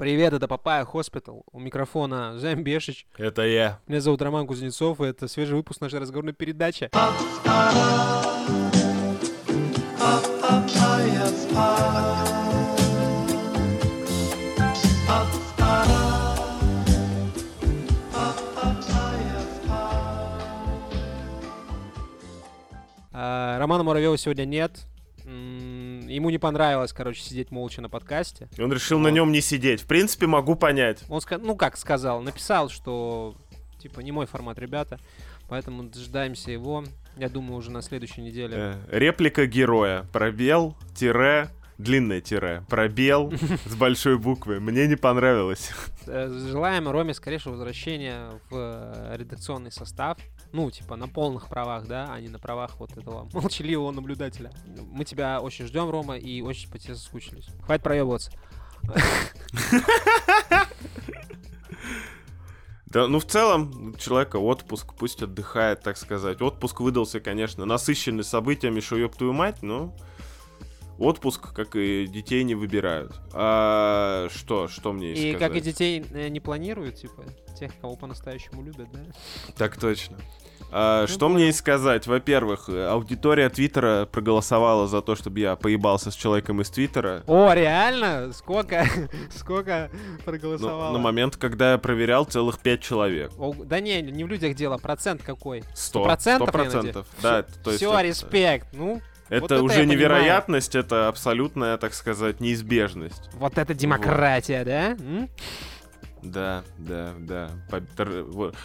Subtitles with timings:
[0.00, 1.44] Привет, это Papaya Hospital.
[1.52, 3.06] У микрофона Займ Бешич.
[3.18, 3.80] Это я.
[3.86, 6.88] Меня зовут Роман Кузнецов, и это свежий выпуск нашей разговорной передачи.
[23.12, 24.86] А, Романа Муравьева сегодня нет.
[26.14, 28.48] Ему не понравилось, короче, сидеть молча на подкасте.
[28.56, 29.82] И Он решил на нем не сидеть.
[29.82, 31.04] В принципе, могу понять.
[31.08, 33.36] Он, ну как сказал, написал, что
[33.78, 34.98] типа не мой формат, ребята.
[35.48, 36.84] Поэтому дожидаемся его.
[37.16, 38.54] Я думаю, уже на следующей неделе.
[38.56, 40.06] Э, реплика героя.
[40.12, 42.64] Пробел, тире, длинное тире.
[42.68, 43.32] Пробел
[43.66, 44.60] с большой буквы.
[44.60, 45.70] Мне не понравилось.
[46.06, 50.18] Э, Желаем Роме скорейшего возвращения в э, редакционный состав.
[50.52, 54.52] Ну, типа, на полных правах, да, а не на правах вот этого молчаливого наблюдателя.
[54.90, 57.48] Мы тебя очень ждем, Рома, и очень по тебе соскучились.
[57.64, 58.32] Хватит проебываться.
[62.86, 66.42] Да, ну в целом, человека отпуск, пусть отдыхает, так сказать.
[66.42, 69.94] Отпуск выдался, конечно, насыщенный событиями, что ёб твою мать, но
[71.00, 73.12] отпуск, как и детей, не выбирают.
[73.32, 75.38] А что, что мне И сказать?
[75.38, 77.24] как и детей э, не планируют, типа,
[77.58, 79.00] тех, кого по-настоящему любят, да?
[79.56, 80.18] Так точно.
[80.72, 82.06] А, Ну, что мне и сказать?
[82.06, 87.24] Во-первых, аудитория Твиттера проголосовала за то, чтобы я поебался с человеком из Твиттера.
[87.26, 88.32] О, реально?
[88.32, 88.86] Сколько?
[89.34, 90.92] Сколько Ну, проголосовало?
[90.92, 93.32] на момент, когда я проверял, целых пять человек.
[93.38, 95.64] О, да не, не в людях дело, процент какой?
[95.74, 96.04] Сто.
[96.04, 97.06] процентов, Сто процентов.
[97.20, 98.68] Да, то есть Все, респект.
[98.72, 99.88] Ну, Это Вот это уже понимаю.
[99.98, 103.30] невероятность, это абсолютная, так сказать, неизбежность.
[103.34, 104.86] вот это демократия, да?
[105.02, 105.28] М?
[106.22, 107.50] Да, да, да.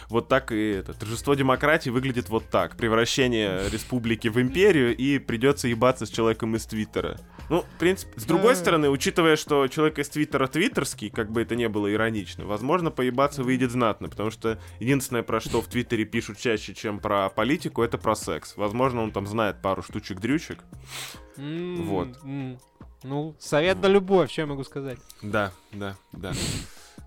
[0.08, 0.92] Вот, так и это.
[0.92, 2.76] Торжество демократии выглядит вот так.
[2.76, 7.18] Превращение республики в империю, и придется ебаться с человеком из Твиттера.
[7.48, 8.56] Ну, в принципе, с другой Э.
[8.56, 13.42] стороны, учитывая, что человек из Твиттера твиттерский, как бы это не было иронично, возможно, поебаться
[13.44, 17.98] выйдет знатно, потому что единственное, про что в Твиттере пишут чаще, чем про политику, это
[17.98, 18.56] про секс.
[18.56, 20.58] Возможно, он там знает пару штучек-дрючек.
[21.36, 22.08] Вот.
[23.04, 24.98] Ну, совет на любовь, что я могу сказать?
[25.22, 26.32] Да, да, да.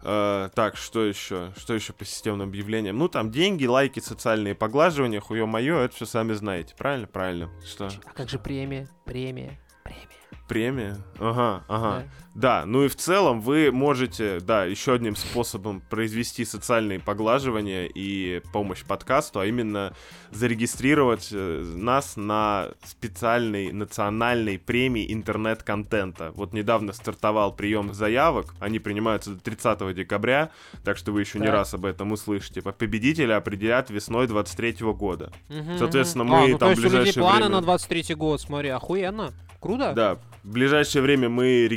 [0.01, 1.51] Э, так, что еще?
[1.57, 2.97] Что еще по системным объявлениям?
[2.97, 6.75] Ну, там деньги, лайки, социальные поглаживания, хуё моё, это все сами знаете.
[6.77, 7.07] Правильно?
[7.07, 7.49] Правильно.
[7.65, 7.89] Что?
[8.05, 8.87] А как же премия?
[9.05, 9.59] Премия?
[9.83, 10.07] Премия.
[10.47, 10.97] Премия?
[11.19, 12.03] Ага, ага.
[12.03, 12.05] Да.
[12.39, 18.41] Да, ну и в целом вы можете, да, еще одним способом произвести социальные поглаживания и
[18.53, 19.93] помощь подкасту, а именно
[20.31, 26.31] зарегистрировать э, нас на специальной национальной премии интернет-контента.
[26.33, 30.51] Вот недавно стартовал прием заявок, они принимаются до 30 декабря,
[30.85, 31.53] так что вы еще не Так.
[31.55, 32.61] раз об этом услышите.
[32.61, 35.33] По- Победителя определят весной 23 года.
[35.49, 36.33] Мгм, Соответственно, мгм.
[36.33, 38.69] мы а, ну, там то есть у людей ближайшее планы время- на 23 год, смотри,
[38.69, 39.33] охуенно.
[39.59, 39.91] Круто?
[39.93, 41.67] Да, в ближайшее время мы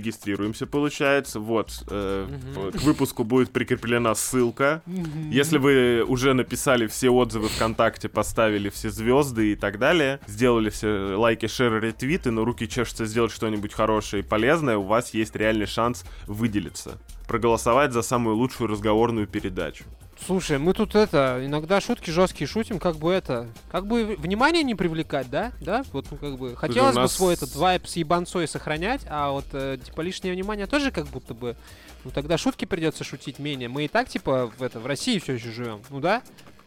[0.52, 1.40] регистрируемся, получается.
[1.40, 2.28] Вот, э,
[2.72, 4.82] к выпуску будет прикреплена ссылка.
[5.30, 11.16] Если вы уже написали все отзывы ВКонтакте, поставили все звезды и так далее, сделали все
[11.16, 15.66] лайки, шеры, ретвиты, но руки чешутся сделать что-нибудь хорошее и полезное, у вас есть реальный
[15.66, 16.98] шанс выделиться.
[17.28, 19.84] Проголосовать за самую лучшую разговорную передачу.
[20.24, 24.74] Слушай, мы тут это, иногда шутки жесткие шутим, как бы это, как бы внимание не
[24.76, 25.52] привлекать, да?
[25.60, 25.82] Да?
[25.92, 29.30] Вот, ну, как бы, хотелось у бы нас- свой этот вайп с ебанцой сохранять, а
[29.32, 31.56] вот, э, типа, лишнее внимание тоже как будто бы,
[32.04, 33.68] ну, тогда шутки придется шутить менее.
[33.68, 36.22] Мы и так, типа, в, это, в России все еще живем, ну, да?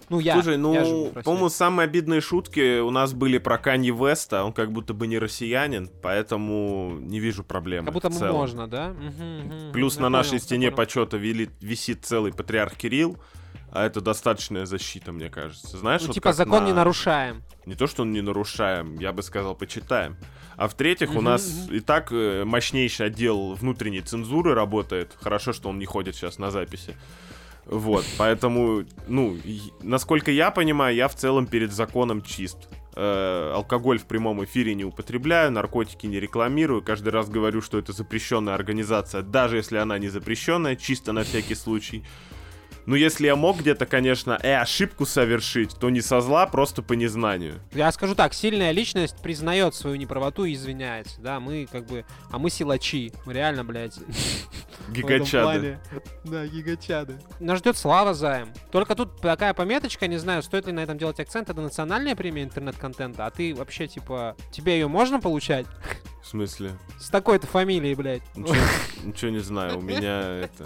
[0.10, 3.94] Ну, я, Слушай, я живу ну, по-моему, самые обидные шутки у нас были про Канье
[3.94, 7.86] Веста, он как будто бы не россиянин, поэтому не вижу проблемы.
[7.86, 8.94] Как будто бы можно, да?
[9.74, 10.78] Плюс Я на понял, нашей стене понял.
[10.78, 13.18] почета висит целый патриарх Кирилл,
[13.72, 15.78] а это достаточная защита, мне кажется.
[15.78, 17.44] Знаешь, Ну, вот типа, закон на- не нарушаем.
[17.66, 20.18] Не то, что он не нарушаем, я бы сказал, почитаем.
[20.56, 21.76] А в-третьих, у Мгм, нас мгм.
[21.76, 25.12] и так э, мощнейший отдел внутренней цензуры работает.
[25.22, 26.96] Хорошо, что он не ходит сейчас на записи.
[27.66, 29.38] Вот, поэтому, ну,
[29.82, 32.70] насколько я понимаю, я в целом перед законом чист.
[32.96, 36.82] Э, алкоголь в прямом эфире не употребляю, наркотики не рекламирую.
[36.82, 41.56] Каждый раз говорю, что это запрещенная организация, даже если она не запрещенная, чисто на всякий
[41.56, 42.06] случай.
[42.86, 46.94] Ну, если я мог где-то, конечно, э, ошибку совершить, то не со зла, просто по
[46.94, 47.60] незнанию.
[47.74, 52.38] Я скажу так, сильная личность признает свою неправоту и извиняется, да, мы как бы, а
[52.38, 53.98] мы силачи, мы реально, блядь,
[54.90, 55.80] Гигачады.
[56.24, 57.20] Да, гигачады.
[57.40, 58.54] Нас ждет слава заем.
[58.72, 62.44] Только тут такая пометочка, не знаю, стоит ли на этом делать акцент, это национальная премия
[62.44, 65.66] интернет-контента, а ты вообще, типа, тебе ее можно получать?
[66.22, 66.72] В смысле?
[67.00, 68.24] С такой-то фамилией, блядь.
[68.36, 68.56] Ничего,
[69.04, 70.66] ничего не знаю, у меня это...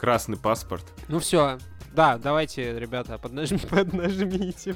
[0.00, 0.84] Красный паспорт.
[1.08, 1.58] Ну все,
[1.92, 4.74] да, давайте, ребята, поднажми, поднажмите.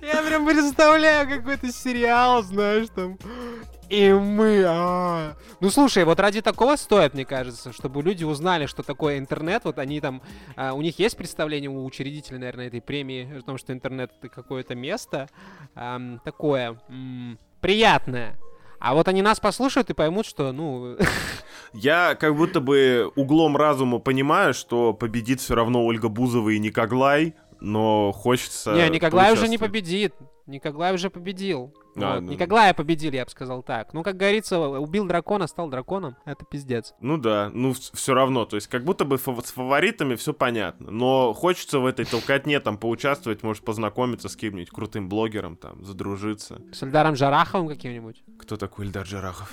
[0.00, 3.18] Я прям представляю какой-то сериал, знаешь, там.
[3.88, 4.62] И мы...
[4.64, 5.36] а.
[5.60, 9.64] Ну слушай, вот ради такого стоит, мне кажется, чтобы люди узнали, что такое интернет.
[9.64, 10.22] Вот они там...
[10.54, 14.28] а, у них есть представление у учредителя, наверное, этой премии о том, что интернет это
[14.28, 15.28] какое-то место
[15.74, 16.78] такое
[17.60, 18.38] приятное.
[18.80, 20.96] А вот они нас послушают и поймут, что, ну,
[21.74, 27.34] Я как будто бы углом разума понимаю, что победит все равно Ольга Бузова и Никоглай,
[27.60, 28.72] но хочется...
[28.72, 30.14] не, Никоглай уже не победит.
[30.46, 31.72] Никоглай уже победил.
[31.96, 32.32] А, Вот, ну.
[32.32, 33.92] Никоглая победили, я бы сказал так.
[33.94, 36.16] Ну, как говорится, убил дракона, стал драконом.
[36.24, 36.94] Это пиздец.
[37.00, 40.90] Ну да, ну все равно, то есть как будто бы фа- с фаворитами все понятно,
[40.90, 46.60] но хочется в этой толкотне там поучаствовать, может познакомиться с кем-нибудь крутым блогером, там, задружиться.
[46.72, 48.22] С Эльдаром Жараховым каким-нибудь.
[48.38, 49.50] Кто такой Ильдар Джарахов?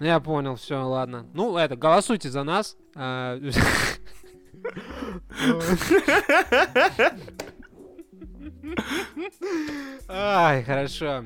[0.00, 1.26] Ну, Я понял, все, ладно.
[1.34, 2.76] Ну, это, голосуйте за нас.
[10.08, 11.24] Ай, хорошо.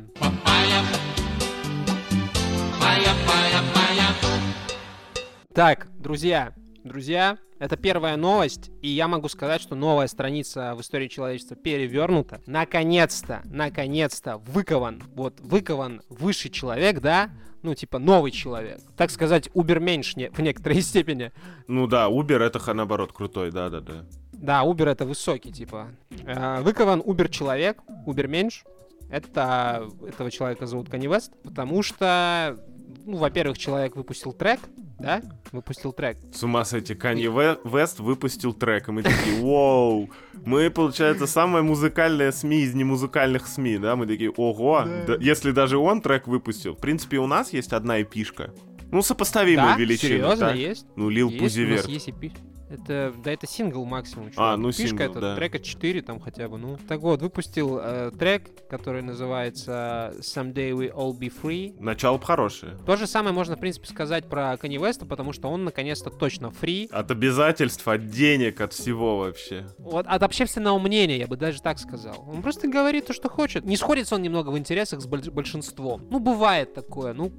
[5.52, 11.08] Так, друзья, друзья, это первая новость, и я могу сказать, что новая страница в истории
[11.08, 12.40] человечества перевернута.
[12.46, 17.30] Наконец-то, наконец-то выкован, вот выкован высший человек, да,
[17.62, 21.32] ну типа новый человек, так сказать, уберменьш не- в некоторой степени.
[21.66, 24.06] Ну да, Uber это наоборот крутой, да-да-да.
[24.40, 25.88] Да, Убер это высокий, типа.
[26.26, 28.64] Э, Выкован Убер человек, Уберменш.
[29.10, 32.56] Это этого человека зовут Kanye West, потому что,
[33.04, 34.60] ну, во-первых, человек выпустил трек,
[35.00, 35.20] да,
[35.50, 36.16] выпустил трек.
[36.32, 40.10] С ума сойти, Канье Ве- Вест выпустил трек, и мы такие, вау,
[40.46, 45.76] мы, получается, самая музыкальная СМИ из немузыкальных СМИ, да, мы такие, ого, да, если даже
[45.76, 48.54] он трек выпустил, в принципе, у нас есть одна эпишка,
[48.92, 50.56] ну, сопоставимая да, величина, серьезно, так?
[50.56, 50.86] есть.
[50.96, 51.88] Ну, Лил есть, у нас Пузиверт.
[51.88, 52.32] есть EP.
[52.70, 54.28] Это, да, это сингл максимум.
[54.28, 54.58] А, чувак.
[54.58, 55.36] ну, Фишка сингл, это да.
[55.36, 56.78] трека 4 там хотя бы, ну.
[56.88, 61.74] Так вот, выпустил э, трек, который называется Someday We All Be Free.
[61.80, 62.78] Начало хорошее.
[62.86, 66.50] То же самое можно, в принципе, сказать про Kanye West, потому что он наконец-то точно
[66.50, 66.88] фри.
[66.92, 69.66] От обязательств, от денег, от всего вообще.
[69.78, 72.24] Вот от общественного мнения, я бы даже так сказал.
[72.32, 73.64] Он просто говорит то, что хочет.
[73.64, 76.06] Не сходится он немного в интересах с боль- большинством.
[76.10, 77.14] Ну, бывает такое.
[77.14, 77.32] Ну,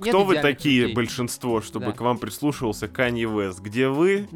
[0.00, 0.94] Кто вы такие, людей.
[0.94, 1.92] большинство, чтобы Да.
[1.92, 3.60] к вам прислушивался Канье Вест?
[3.60, 4.28] Где вы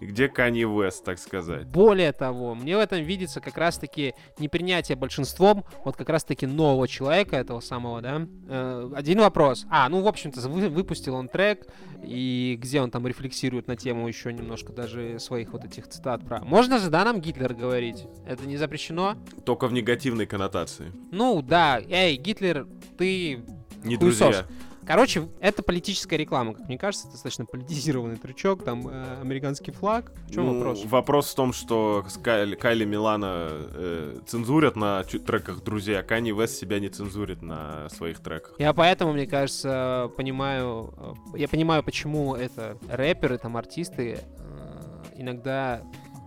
[0.00, 1.66] где Канье Вест, так сказать?
[1.68, 7.36] более того, мне в этом видится как раз-таки непринятие большинством вот как раз-таки нового человека,
[7.36, 8.26] этого самого, да.
[8.48, 9.64] Э, один вопрос.
[9.70, 11.66] А, ну, в общем-то, вы- выпустил он трек,
[12.02, 16.40] и где он там рефлексирует на тему еще немножко даже своих вот этих цитат про...
[16.44, 18.04] Можно же, да, нам Гитлер говорить?
[18.26, 19.16] Это не запрещено?
[19.46, 20.92] Только в негативной коннотации.
[21.12, 21.80] Ну, да.
[21.88, 22.66] Эй, Гитлер,
[22.98, 23.42] ты
[23.84, 24.18] Не Хуесос.
[24.18, 24.46] друзья.
[24.86, 30.12] Короче, это политическая реклама, как мне кажется, достаточно политизированный трючок, там э, американский флаг.
[30.28, 30.84] В чем Ну, вопрос?
[30.84, 36.56] Вопрос в том, что Кайли, Кайли Милана э, цензурят на треках друзья, а Канье Вест
[36.56, 38.54] себя не цензурит на своих треках.
[38.58, 40.92] Я поэтому, мне кажется, понимаю,
[41.34, 44.74] э, я понимаю, почему это рэперы, там артисты э,
[45.16, 45.82] иногда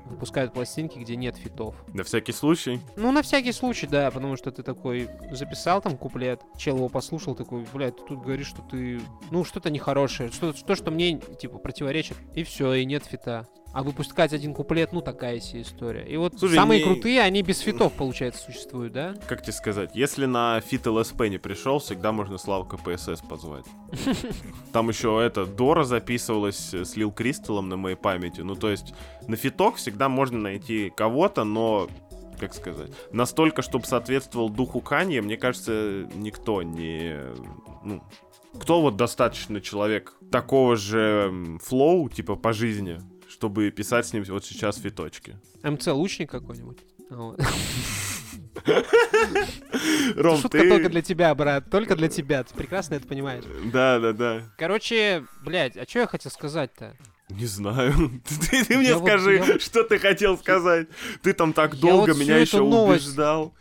[0.07, 1.75] выпускают пластинки, где нет фитов.
[1.93, 2.79] На всякий случай.
[2.95, 7.35] Ну, на всякий случай, да, потому что ты такой записал там куплет, чел его послушал,
[7.35, 9.01] такой, блядь, ты тут говоришь, что ты,
[9.31, 13.47] ну, что-то нехорошее, что то, что мне, типа, противоречит, и все, и нет фита.
[13.77, 16.03] А выпускать один куплет, ну, такая себе история.
[16.03, 19.13] И вот Слушай, самые не- крутые, они без фитов, получается, существуют, да?
[19.27, 23.65] Как тебе сказать, если на фит ЛСП не пришел, всегда можно Славу КПСС позвать.
[24.73, 28.41] Там еще это Дора записывалась с Лил Кристаллом на моей памяти.
[28.41, 28.95] Ну, то есть
[29.27, 31.87] на фиток всегда можно найти кого-то, но
[32.39, 37.15] как сказать, настолько, чтобы соответствовал духу Канье, мне кажется, никто не...
[37.83, 38.01] Ну,
[38.59, 42.99] кто вот достаточно человек такого же флоу, типа, по жизни,
[43.37, 45.37] чтобы писать с ним вот сейчас фиточки?
[45.63, 46.79] MC Лучник какой-нибудь.
[50.15, 50.69] Ром, Шутка ты...
[50.69, 53.43] только для тебя, брат, только для тебя, ты прекрасно это понимаешь.
[53.71, 54.41] Да, да, да.
[54.57, 56.95] Короче, блядь, а что я хотел сказать-то?
[57.29, 57.93] Не знаю.
[58.49, 60.87] Ты, ты мне Я вот- скажи, я вот- что ты хотел сказать.
[61.21, 63.53] Ты там так Я долго вот меня еще новость- убеждал.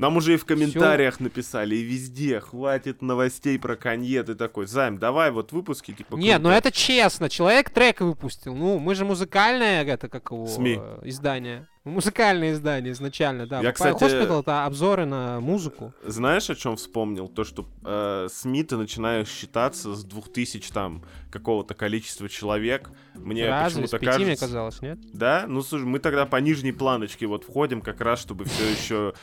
[0.00, 2.40] Нам уже и в комментариях написали, и везде.
[2.40, 4.22] Хватит новостей про Канье.
[4.22, 6.16] Ты такой, Займ, давай вот выпуски типа...
[6.16, 6.68] Нет, ну круто».
[6.68, 8.54] это честно, человек трек выпустил.
[8.54, 10.46] Ну, мы же музыкальное, это как его...
[10.46, 10.78] СМИ.
[10.80, 11.68] э, Издание.
[11.84, 13.60] Музыкальное издание изначально, да.
[13.60, 15.94] Я, кстати- Hospital это обзоры на музыку.
[16.04, 17.26] Знаешь, о чем вспомнил?
[17.26, 22.90] То, что э, СМИ ты начинаешь считаться с 2000 там какого-то количества человек.
[23.14, 23.86] Мне Разве?
[23.86, 24.46] С почему-то пяти, мне кажется...
[24.46, 24.98] казалось, нет?
[25.14, 25.44] Да?
[25.48, 29.14] Ну, слушай, мы тогда по нижней планочке вот входим как раз, чтобы все еще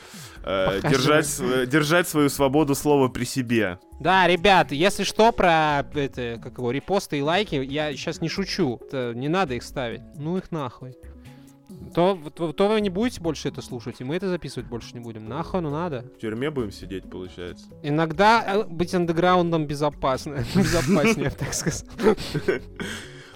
[0.43, 3.77] э, держать, св- держать свою свободу слова при себе.
[3.99, 8.79] Да, ребят, если что, про это, как его, репосты и лайки, я сейчас не шучу.
[8.87, 10.01] Это не надо их ставить.
[10.15, 10.95] Ну их нахуй.
[11.93, 14.99] То, то, то вы не будете больше это слушать, и мы это записывать больше не
[14.99, 15.27] будем.
[15.27, 16.05] Нахуй, ну надо.
[16.17, 17.65] В тюрьме будем сидеть, получается.
[17.83, 20.43] Иногда э, быть андеграундом безопасно.
[20.55, 21.85] Безопаснее, так сказать.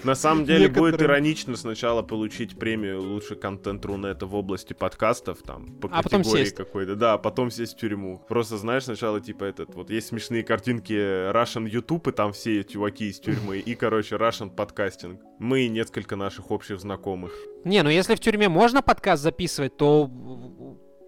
[0.03, 5.43] На самом деле Некоторые- будет иронично сначала получить премию лучший контент Рунета в области подкастов,
[5.43, 8.19] там, по А категории какой-то, да, а потом сесть в тюрьму.
[8.27, 10.93] Просто, знаешь, сначала, типа, этот, вот есть смешные картинки
[11.31, 15.19] Russian YouTube, и там все чуваки из тюрьмы, и, короче, Russian подкастинг.
[15.39, 17.31] Мы и несколько наших общих знакомых.
[17.63, 20.07] Не, ну если в тюрьме можно подкаст записывать, то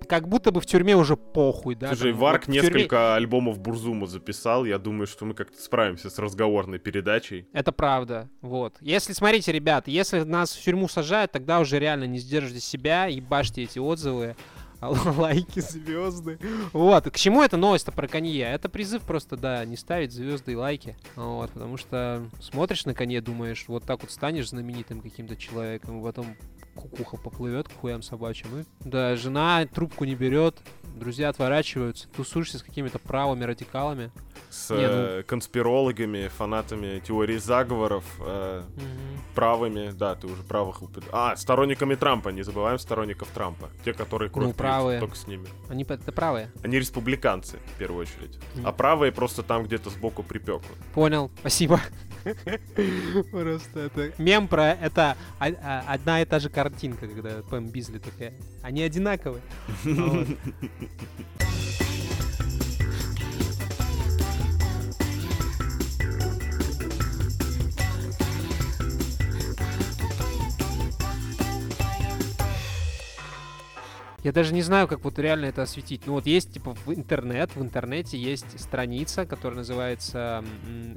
[0.03, 1.87] как будто бы в тюрьме уже похуй, да?
[1.89, 6.09] Слушай, там, Варк вот тюрьме- несколько альбомов Бурзума записал, я думаю, что мы как-то справимся
[6.09, 7.47] с разговорной передачей.
[7.53, 8.75] Это правда, вот.
[8.81, 13.63] Если, смотрите, ребят, если нас в тюрьму сажают, тогда уже реально не сдержите себя, ебашьте
[13.63, 14.35] эти отзывы,
[15.17, 16.37] лайки, звезды.
[16.73, 18.43] Вот, к чему эта новость-то про Канье?
[18.45, 20.97] Это призыв просто, да, не ставить звезды и лайки.
[21.15, 26.03] Вот, потому что смотришь на Канье, думаешь, вот так вот станешь знаменитым каким-то человеком, и
[26.03, 26.35] потом
[26.75, 28.59] кукуха поплывет к хуям собачьим.
[28.59, 30.57] И, да, жена трубку не берет,
[30.95, 34.11] друзья отворачиваются, тусуешься с какими-то правыми радикалами.
[34.49, 38.63] С Не, ну- э, конспирологами, фанатами теории заговоров, э,
[39.33, 41.09] правыми, да, ты уже правых упомянул.
[41.11, 43.69] А, сторонниками Трампа, не забываем сторонников Трампа.
[43.83, 44.99] Те, которые кровь пьют, правые.
[44.99, 45.47] только с ними.
[45.69, 46.51] Они это правые.
[46.63, 48.39] Они республиканцы, в первую очередь.
[48.55, 48.67] Мгм.
[48.67, 50.61] А правые просто там где-то сбоку припекло.
[50.93, 51.79] Понял, спасибо.
[53.31, 57.97] Просто это мем про это а- а- одна и та же картинка, когда Пэм Бизли
[57.99, 58.33] такая.
[58.61, 59.41] Они одинаковые.
[74.23, 76.03] Я даже не знаю, как вот реально это осветить.
[76.05, 80.43] Ну вот есть типа в интернет, в интернете есть страница, которая называется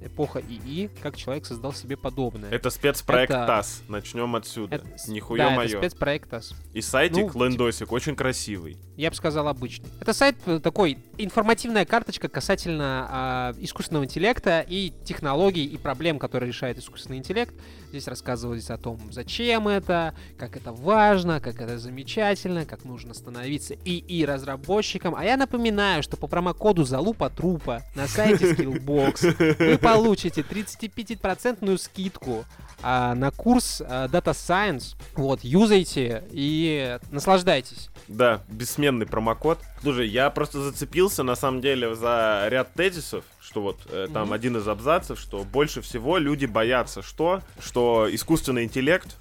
[0.03, 0.91] «Эпоха ИИ.
[1.03, 2.51] Как человек создал себе подобное».
[2.51, 3.83] Это спецпроект Это- ТАСС.
[3.89, 4.77] Начнем отсюда.
[4.77, 5.79] Это Нихуя да, это мое.
[5.79, 6.55] спецпроект ТАСС.
[6.73, 8.79] И сайтик, Ну, лендосик, очень красивый.
[8.97, 9.91] Я бы сказал обычный.
[10.01, 16.49] Это сайт э, такой, информативная карточка касательно а, искусственного интеллекта и технологий и проблем, которые
[16.49, 17.55] решает искусственный интеллект.
[17.89, 23.75] Здесь рассказывались о том, зачем это, как это важно, как это замечательно, как нужно становиться
[23.85, 25.15] ИИ разработчиком.
[25.15, 32.45] А я напоминаю, что по промокоду Залупа Трупа на сайте Skillbox вы получите 35% скидку
[32.83, 34.97] а, на курс а, Data Science.
[35.15, 37.91] Вот, юзайте и наслаждайтесь.
[38.09, 38.43] Да,
[38.87, 39.59] бессменный промокод.
[39.83, 44.33] Слушай, я просто зацепился, на самом деле, за ряд тезисов, что вот э, там Мгм.
[44.33, 47.43] один из абзацев, что больше всего люди боятся что?
[47.61, 49.17] Что искусственный интеллект,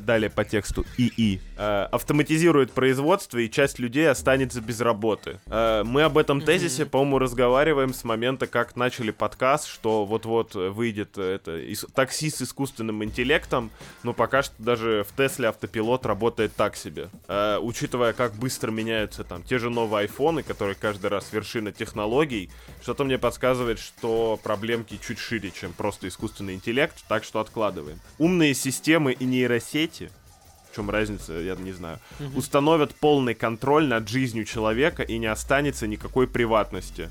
[0.00, 5.40] далее по тексту ИИ, э, автоматизирует производство, и часть людей останется без работы.
[5.46, 11.16] Э, мы об этом тезисе, по-моему, разговариваем с момента, как начали подкаст, что вот-вот выйдет
[11.16, 11.60] э, это
[11.94, 13.70] такси с искусственным интеллектом,
[14.02, 17.08] но пока что даже в Тесле автопилот работает так себе.
[17.28, 22.50] Э, учитывая, как быстро меняются там те же новые айфоны, которые каждый раз вершина технологий,
[22.82, 28.00] что-то мне подсказывает, что проблемки чуть шире, чем просто искусственный интеллект, так что откладываем.
[28.18, 32.36] Умные системы и нейросети, в чем разница, я не знаю, Мгм.
[32.38, 37.10] установят полный контроль над жизнью человека и не останется никакой приватности.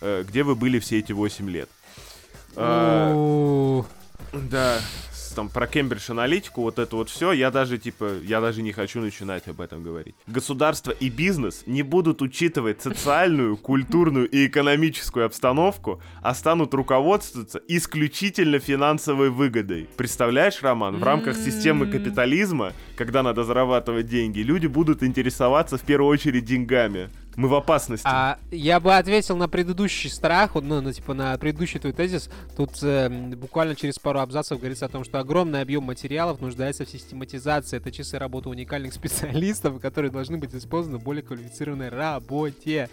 [0.00, 1.68] Э, где вы были все эти 8 лет?
[2.56, 3.84] Э, У,
[4.32, 4.80] да,
[5.36, 9.00] там про Кембридж аналитику, вот это вот все, я даже типа, я даже не хочу
[9.00, 10.14] начинать об этом говорить.
[10.26, 18.58] Государство и бизнес не будут учитывать социальную, культурную и экономическую обстановку, а станут руководствоваться исключительно
[18.58, 19.88] финансовой выгодой.
[19.96, 26.10] Представляешь, Роман, в рамках системы капитализма, когда надо зарабатывать деньги, люди будут интересоваться в первую
[26.10, 27.10] очередь деньгами.
[27.36, 28.06] Мы в опасности.
[28.08, 32.30] А я бы ответил на предыдущий страх, ну, ну, типа на предыдущий твой тезис.
[32.56, 36.88] Тут э, буквально через пару абзацев говорится о том, что огромный объем материалов нуждается в
[36.88, 37.76] систематизации.
[37.76, 42.88] Это часы работы уникальных специалистов, которые должны быть использованы в более квалифицированной работе.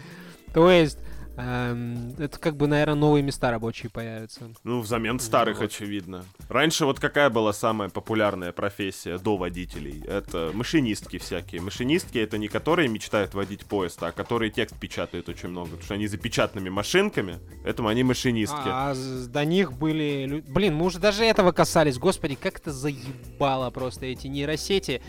[0.53, 0.97] То есть,
[1.35, 4.51] это как бы, наверное, новые места рабочие появятся.
[4.63, 5.65] Ну, взамен старых, вот.
[5.65, 6.25] очевидно.
[6.47, 10.03] Раньше вот какая была самая популярная профессия до водителей?
[10.07, 11.61] Это машинистки всякие.
[11.61, 15.69] Машинистки это не которые мечтают водить поезд, а которые текст печатают очень много.
[15.69, 18.57] Потому что они за печатными машинками, поэтому они машинистки.
[18.65, 20.43] А с- до них были...
[20.47, 21.97] Блин, мы уже даже этого касались.
[21.97, 25.01] Господи, как это заебало просто эти нейросети.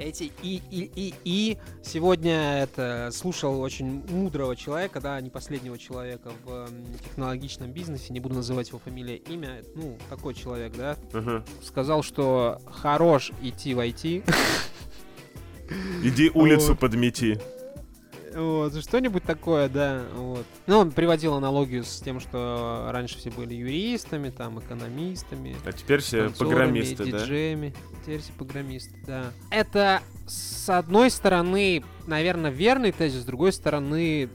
[0.00, 1.58] Эти и, и, и, и.
[1.82, 6.68] Сегодня это слушал очень мудрого человека, да, не последнего человека в
[7.04, 11.44] технологичном бизнесе, не буду называть его фамилия, имя, ну, такой человек, да, Ага.
[11.62, 14.24] сказал, что хорош идти в IT.
[16.02, 17.38] Иди улицу подмети.
[18.34, 20.04] Вот, что-нибудь такое, да.
[20.14, 20.46] Вот.
[20.66, 25.56] Ну, он приводил аналогию с тем, что раньше все были юристами, там, экономистами.
[25.64, 27.20] А теперь все программисты, да?
[27.20, 27.74] диджеями.
[28.02, 29.32] Теперь все программисты, да.
[29.50, 34.28] Это, с одной стороны, наверное, верный тезис, с другой стороны...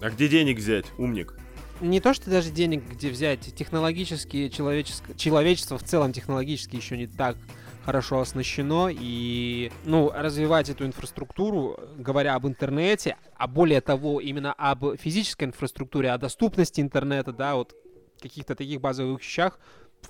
[0.00, 1.34] А где денег взять, умник?
[1.80, 7.06] не то, что даже денег где взять, технологически человеческо, человечество в целом технологически еще не
[7.06, 7.36] так
[7.84, 14.96] хорошо оснащено, и, ну, развивать эту инфраструктуру, говоря об интернете, а более того, именно об
[14.96, 17.74] физической инфраструктуре, о доступности интернета, да, вот
[18.20, 19.58] каких-то таких базовых вещах,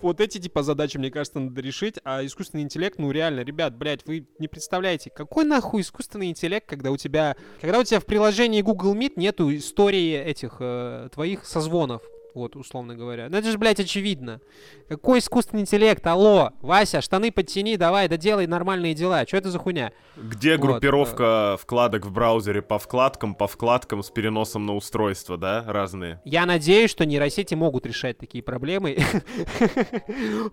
[0.01, 4.07] вот эти типа задачи, мне кажется, надо решить, а искусственный интеллект, ну реально, ребят, блядь,
[4.07, 8.63] вы не представляете, какой нахуй искусственный интеллект, когда у тебя, когда у тебя в приложении
[8.63, 12.03] Google Meet нету истории этих э, твоих созвонов,
[12.35, 13.29] вот, условно говоря.
[13.29, 14.41] Ну это же, блядь, очевидно.
[14.89, 16.05] Какой искусственный интеллект?
[16.07, 19.25] Алло, Вася, штаны подтяни, давай, да делай нормальные дела.
[19.27, 19.93] Что это за хуйня?
[20.17, 21.63] Где вот, группировка э...
[21.63, 26.21] вкладок в браузере по вкладкам, по вкладкам с переносом на устройство, да, разные?
[26.25, 28.99] Я надеюсь, что нейросети могут решать такие проблемы.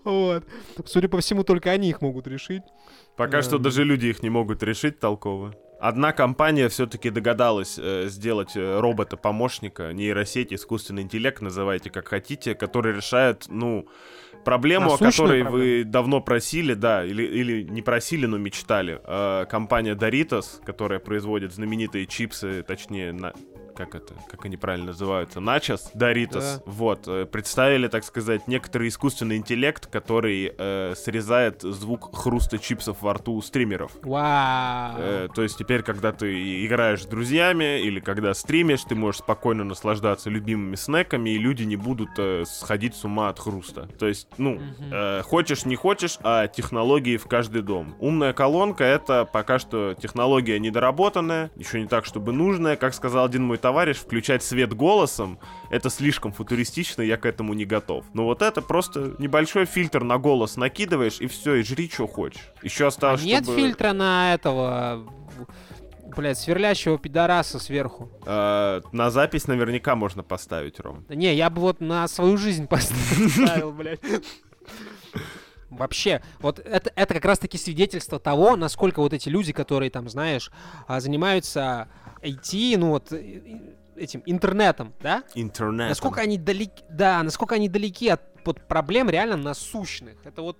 [0.04, 0.44] Вот.
[0.84, 2.62] Судя по всему, только они их могут решить.
[3.16, 5.54] Пока что даже люди их не могут решить толково.
[5.82, 12.94] Одна компания все-таки догадалась э, сделать э, робота-помощника, нейросеть, искусственный интеллект, называйте как хотите, который
[12.94, 13.88] решает, ну,
[14.44, 15.50] проблему, Насущную о которой проблему.
[15.50, 19.00] вы давно просили, да, или, или не просили, но мечтали.
[19.04, 23.32] Э, компания Doritos, которая производит знаменитые чипсы, точнее, на,
[23.74, 25.90] как это, как они правильно называются, Начос,
[26.56, 26.62] да.
[26.66, 33.14] вот, э, представили, так сказать, некоторый искусственный интеллект, который э, срезает звук хруста чипсов во
[33.14, 33.92] рту у стримеров.
[34.02, 34.96] Вау!
[34.98, 39.64] Э, то есть теперь, когда ты играешь с друзьями или когда стримишь, ты можешь спокойно
[39.64, 43.88] наслаждаться любимыми снеками, и люди не будут э, сходить с ума от хруста.
[43.98, 44.60] То есть, ну,
[44.90, 47.94] э, хочешь, не хочешь, а технологии в каждый дом.
[48.00, 53.44] Умная колонка— это пока что технология недоработанная, еще не так, чтобы нужная, как сказал один
[53.44, 55.38] мой товарищ, включать свет голосом,
[55.70, 58.04] это слишком футуристично, я к этому не готов.
[58.12, 62.42] Но вот это просто небольшой фильтр на голос накидываешь, и все, и жри, что хочешь.
[62.62, 63.58] Еще осталось, а нет чтобы...
[63.58, 65.06] фильтра на этого
[66.16, 68.10] Блять, сверлящего пидораса сверху.
[68.26, 71.06] Э, на запись наверняка можно поставить, Ром.
[71.08, 74.00] Не, я бы вот на свою жизнь поставил, блядь.
[75.70, 80.50] Вообще, вот это, это как раз-таки свидетельство того, насколько вот эти люди, которые там, знаешь,
[80.86, 81.88] а, занимаются
[82.22, 83.12] IT, ну вот
[83.96, 85.22] этим интернетом, да?
[85.34, 85.88] Интернетом.
[85.88, 90.16] Насколько они далеки, да, насколько они далеки от вот, проблем реально насущных.
[90.24, 90.58] Это вот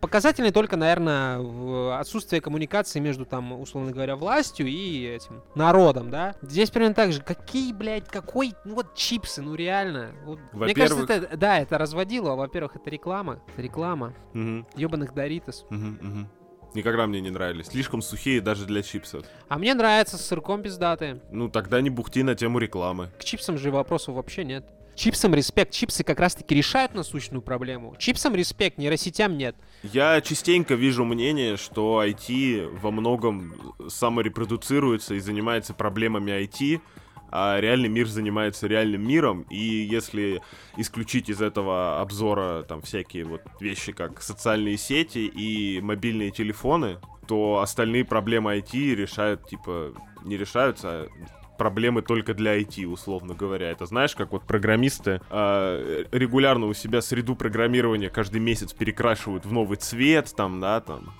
[0.00, 6.34] показательный только, наверное, отсутствие коммуникации между, там, условно говоря, властью и этим народом, да?
[6.42, 7.22] Здесь примерно так же.
[7.22, 10.12] Какие, блядь, какой, ну вот чипсы, ну реально.
[10.24, 12.34] Вот, мне кажется, это, да, это разводило.
[12.34, 13.40] Во-первых, это реклама.
[13.48, 14.14] Это реклама.
[14.34, 14.66] Угу.
[14.76, 15.64] Ебаных Доритос.
[15.70, 16.28] Угу, угу.
[16.76, 17.68] Никогда мне не нравились.
[17.68, 19.24] Слишком сухие даже для чипсов.
[19.48, 21.22] А мне нравится с сырком пиздатые.
[21.30, 23.08] Ну, тогда не бухти на тему рекламы.
[23.18, 24.66] К чипсам же вопросов вообще нет.
[24.94, 25.72] Чипсам респект.
[25.72, 27.96] Чипсы как раз-таки решают насущную проблему.
[27.98, 29.56] Чипсам респект, нейросетям нет.
[29.82, 36.82] Я частенько вижу мнение, что IT во многом саморепродуцируется и занимается проблемами IT,
[37.30, 40.42] а реальный мир занимается реальным миром, и если
[40.76, 47.60] исключить из этого обзора там всякие вот вещи, как социальные сети и мобильные телефоны, то
[47.60, 49.92] остальные проблемы IT решают, типа,
[50.24, 51.08] не решаются, а
[51.56, 53.70] проблемы только для IT, условно говоря.
[53.70, 59.52] Это знаешь, как вот программисты э, регулярно у себя среду программирования каждый месяц перекрашивают в
[59.52, 61.14] новый цвет, там, да, там,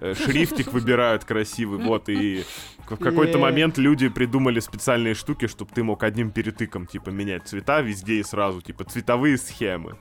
[0.00, 2.44] шрифтик выбирают красивый, вот, и
[2.88, 7.80] в какой-то момент люди придумали специальные штуки, чтобы ты мог одним перетыком, типа, менять цвета
[7.80, 9.96] везде и сразу, типа, цветовые схемы.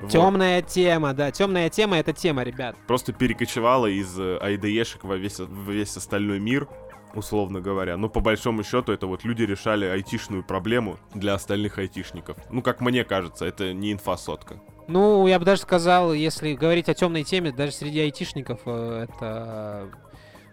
[0.00, 0.10] Вот.
[0.10, 2.76] Темная тема, да, темная тема это тема, ребят.
[2.86, 6.68] Просто перекочевала из IDE-шек во весь, во весь остальной мир,
[7.14, 7.96] условно говоря.
[7.96, 12.36] Но по большому счету это вот люди решали айтишную проблему для остальных айтишников.
[12.50, 14.60] Ну, как мне кажется, это не инфосотка.
[14.88, 19.90] Ну, я бы даже сказал, если говорить о темной теме, даже среди айтишников э, это...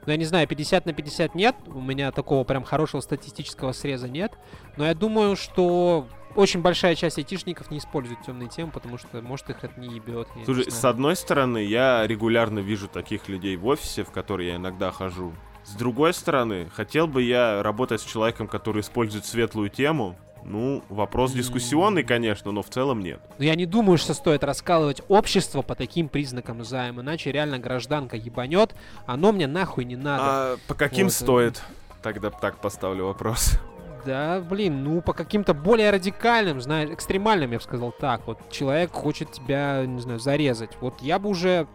[0.06, 1.56] Ну, я не знаю, 50 на 50 нет.
[1.68, 4.34] У меня такого прям хорошего статистического среза нет.
[4.76, 9.50] Но я думаю, что очень большая часть айтишников не использует темные темы, потому что, может,
[9.50, 10.28] их это не ебет.
[10.46, 14.92] Слушай, с одной стороны, я регулярно вижу таких людей в офисе, в который я иногда
[14.92, 15.34] хожу.
[15.64, 21.32] С другой стороны, хотел бы я работать с человеком, который использует светлую тему, ну, вопрос
[21.32, 23.20] дискуссионный, конечно, но в целом нет.
[23.38, 28.18] Но я не думаю, что стоит раскалывать общество по таким признакам займа, иначе реально гражданка
[28.18, 28.76] ебанет,
[29.06, 30.24] оно мне нахуй не надо.
[30.26, 31.14] А по каким вот.
[31.14, 31.62] стоит?
[32.02, 33.58] Тогда так поставлю вопрос.
[34.06, 38.28] Да, блин, ну по каким-то более радикальным, знаешь, экстремальным, я бы сказал так.
[38.28, 40.72] Вот человек хочет тебя, не знаю, зарезать.
[40.82, 41.68] Вот я бы уже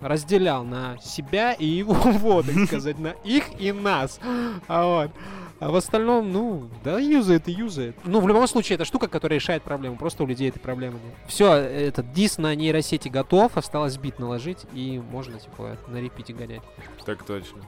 [0.00, 4.20] разделял на себя и его, вот, так сказать, на их и нас.
[4.66, 5.10] А вот.
[5.58, 7.96] А в остальном, ну, да, юзает и юзает.
[8.04, 9.96] Ну, в любом случае, это штука, которая решает проблему.
[9.96, 11.14] Просто у людей этой проблемы нет.
[11.26, 16.62] Все, этот дис на нейросети готов, осталось бит наложить, и можно, типа, на репите гонять.
[17.04, 17.62] Так точно.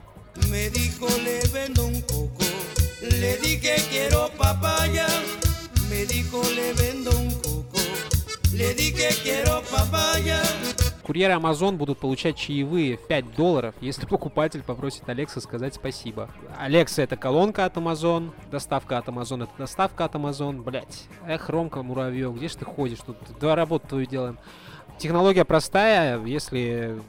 [0.51, 2.45] Me dijo le vendo un coco,
[3.01, 5.07] le dije quiero papaya.
[5.89, 7.79] Me dijo le vendo un coco,
[8.53, 10.39] le dije quiero papaya.
[11.09, 16.29] Курьеры Amazon будут получать чаевые в 5 долларов, если покупатель попросит Алекса сказать спасибо.
[16.55, 20.61] Алекса это колонка от Amazon, доставка от Amazon это доставка от Amazon.
[20.61, 22.99] Блять, эх, Ромка Муравьев, где ж ты ходишь?
[22.99, 24.37] Тут два работы твою делаем.
[24.99, 27.01] Технология простая, если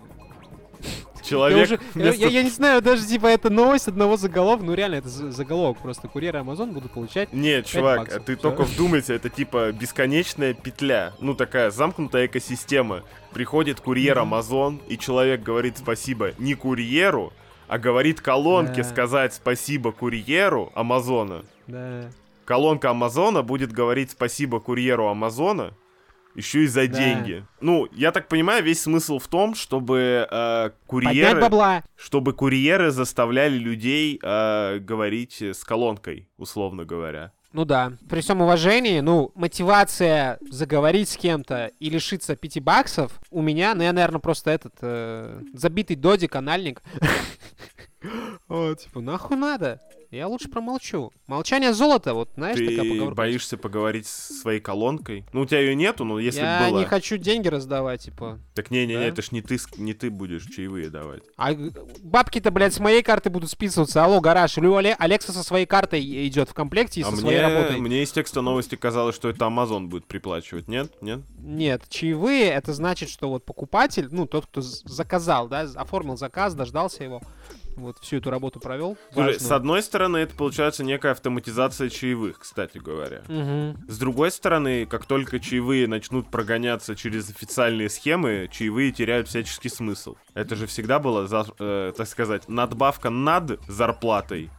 [1.30, 1.80] Человек...
[1.94, 4.64] Я, уже, я, я не знаю, даже типа это новость одного заголовка.
[4.64, 6.08] Ну реально, это заголовок просто.
[6.08, 7.32] Курьеры Amazon будут получать.
[7.32, 8.42] Нет, чувак, баксов, ты все.
[8.42, 11.12] только вдумайся, это типа бесконечная петля.
[11.20, 13.02] Ну, такая замкнутая экосистема.
[13.32, 17.32] Приходит курьер Amazon, и человек говорит спасибо не курьеру,
[17.68, 18.88] а говорит колонке да.
[18.88, 21.44] сказать спасибо курьеру Амазона.
[21.68, 22.10] Да.
[22.44, 25.74] Колонка Амазона будет говорить спасибо курьеру Амазона,
[26.34, 26.98] еще и за да.
[26.98, 27.44] деньги.
[27.60, 31.40] Ну, я так понимаю, весь смысл в том, чтобы э, курьеры...
[31.40, 31.82] бабла.
[31.96, 37.32] Чтобы курьеры заставляли людей э, говорить с колонкой, условно говоря.
[37.52, 37.92] Ну да.
[38.08, 43.82] При всем уважении, ну, мотивация заговорить с кем-то и лишиться 5 баксов у меня, ну,
[43.82, 46.80] я, наверное, просто этот э, забитый додик, анальник.
[48.48, 49.80] О, типа, нахуй надо?
[50.10, 51.12] Я лучше промолчу.
[51.28, 53.14] Молчание золото, вот знаешь, Ты такая поговорка.
[53.14, 55.24] боишься поговорить с своей колонкой?
[55.32, 56.80] Ну, у тебя ее нету, но если Я бы была...
[56.80, 58.40] не хочу деньги раздавать, типа.
[58.54, 59.04] Так не-не-не, да?
[59.04, 61.22] это ж не ты, не ты будешь чаевые давать.
[61.36, 61.54] А
[62.02, 64.04] бабки-то, блядь, с моей карты будут списываться.
[64.04, 64.58] Алло, гараж.
[64.58, 67.80] Или Алекса со своей картой идет в комплекте и а со мне, своей работой.
[67.80, 70.66] мне из текста новости казалось, что это Amazon будет приплачивать.
[70.66, 70.92] Нет?
[71.00, 71.20] Нет?
[71.38, 77.04] Нет, чаевые это значит, что вот покупатель, ну, тот, кто заказал, да, оформил заказ, дождался
[77.04, 77.20] его,
[77.80, 78.96] вот всю эту работу провел.
[79.12, 83.22] Слушай, с одной стороны, это получается некая автоматизация чаевых, кстати говоря.
[83.28, 83.90] Угу.
[83.90, 90.16] С другой стороны, как только чаевые начнут прогоняться через официальные схемы, чаевые теряют всяческий смысл.
[90.34, 94.50] Это же всегда было, э, так сказать, надбавка над зарплатой,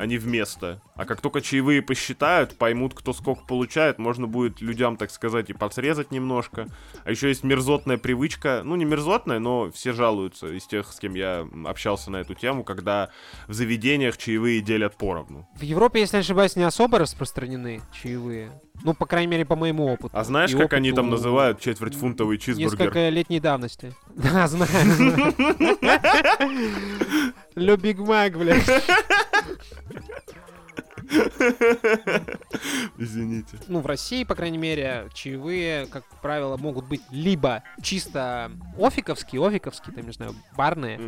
[0.00, 0.80] а не вместо.
[0.94, 5.52] А как только чаевые посчитают, поймут, кто сколько получает, можно будет людям, так сказать, и
[5.52, 6.68] подсрезать немножко.
[7.04, 11.12] А еще есть мерзотная привычка, ну не мерзотная, но все жалуются из тех, с кем
[11.12, 13.10] я общался на эту тему, когда
[13.46, 15.46] в заведениях чаевые делят поровну.
[15.58, 18.52] В Европе, если не ошибаюсь, не особо распространены чаевые.
[18.82, 20.16] Ну, по крайней мере, по моему опыту.
[20.16, 20.76] А знаешь, и как опыту...
[20.76, 22.72] они там называют четвертьфунтовый чизбургер?
[22.72, 23.94] Несколько летней давности.
[24.14, 24.70] Да, знаю.
[27.54, 28.64] Лё Биг Мак, блядь.
[32.98, 33.58] Извините.
[33.68, 39.94] Ну, в России, по крайней мере, чаевые, как правило, могут быть либо чисто офиковские, офиковские,
[39.94, 41.00] там, не знаю, барные,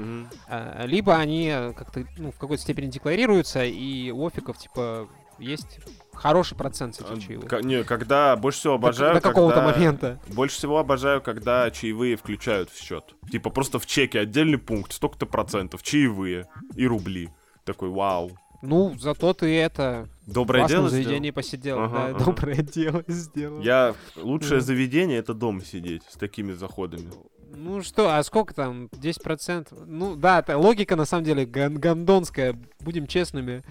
[0.49, 5.81] а, либо они как-то, ну, в какой-то степени декларируются, и у офиков, типа, есть
[6.13, 7.49] хороший процент с А, этих чаевых.
[7.49, 10.21] к- Не, когда больше всего До- обожаю, до какого-то когда- момента.
[10.29, 13.15] Больше всего обожаю, когда чаевые включают в счет.
[13.31, 17.31] Типа просто в чеке отдельный пункт, столько-то процентов, чаевые и рубли.
[17.65, 18.33] Такой, вау.
[18.63, 20.09] Ну, зато ты это...
[20.27, 21.35] Доброе дело заведении сделал.
[21.35, 21.79] посидел.
[21.81, 22.25] Ага, да, ага.
[22.25, 23.61] доброе дело сделал.
[23.61, 23.95] Я...
[24.17, 24.67] Лучшее Мгм.
[24.67, 27.11] заведение— это дома сидеть с такими заходами.
[27.55, 28.87] Ну что, а сколько там?
[28.93, 29.85] 10%?
[29.87, 33.63] Ну да, это логика на самом деле ган- гандонская, будем честными.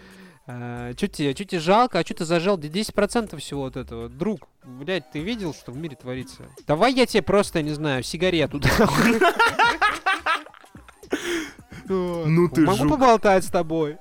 [0.45, 2.57] А, чё тебе, чё тебе жалко, а чё ты зажал?
[2.57, 4.09] Да 10% всего вот этого.
[4.09, 6.43] Друг, блядь, ты видел, что в мире творится?
[6.67, 8.89] Давай я тебе просто, не знаю, сигарету дам.
[11.87, 13.97] Ну ты Могу поболтать с тобой.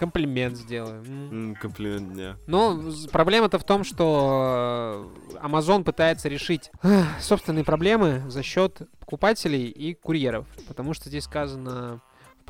[0.00, 1.04] Комплимент сделаю.
[1.04, 1.54] М.
[1.60, 2.36] Комплимент дня.
[2.46, 6.70] Но з- проблема-то в том, что э, Amazon пытается решить
[7.20, 10.46] собственные проблемы за счет покупателей и курьеров.
[10.66, 12.00] Потому что здесь сказано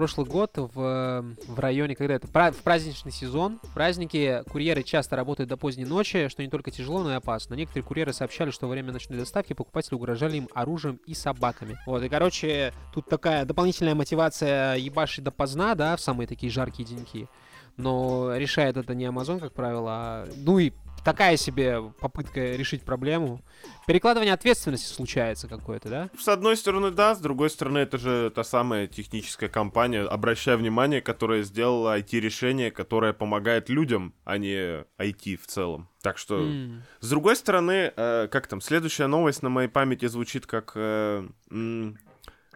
[0.01, 5.51] прошлый год в, в районе, когда это в праздничный сезон, в праздники курьеры часто работают
[5.51, 7.53] до поздней ночи, что не только тяжело, но и опасно.
[7.53, 11.77] Некоторые курьеры сообщали, что во время ночной доставки покупатели угрожали им оружием и собаками.
[11.85, 17.29] Вот, и, короче, тут такая дополнительная мотивация ебашить допоздна, да, в самые такие жаркие деньки.
[17.77, 20.29] Но решает это не Amazon, как правило, а...
[20.35, 20.73] Ну и
[21.05, 23.43] такая себе попытка решить проблему.
[23.87, 26.11] Перекладывание ответственности случается какое-то, да?
[26.19, 31.01] С одной стороны, да, с другой стороны, это же та самая техническая компания, обращая внимание,
[31.01, 35.89] которая сделала IT-решение, которое помогает людям, а не IT в целом.
[36.03, 36.83] Так что, М.
[37.01, 41.99] с другой стороны, э, как там, следующая новость на моей памяти звучит как, э, м,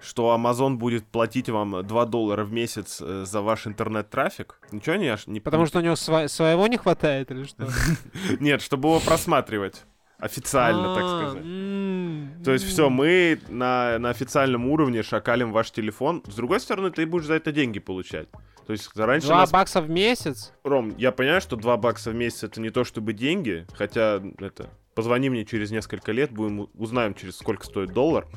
[0.04, 4.58] что Amazon будет платить вам 2 доллара в месяц э, за ваш интернет-трафик.
[4.70, 7.66] Ничего не, не Потому что у него сва- своего не хватает или что?
[8.40, 9.84] Нет, чтобы его просматривать.
[10.18, 12.44] Официально, так А, сказать.
[12.44, 16.22] То есть все, мы на, на официальном уровне шакалим ваш телефон.
[16.26, 18.28] С другой стороны, ты будешь за это деньги получать.
[18.66, 19.50] То есть раньше 2 нас...
[19.50, 20.52] бакса в месяц?
[20.62, 24.70] Ром, я понимаю, что 2 бакса в месяц это не то чтобы деньги, хотя это...
[24.94, 28.28] Позвони мне через несколько лет, будем узнаем, через сколько стоит доллар.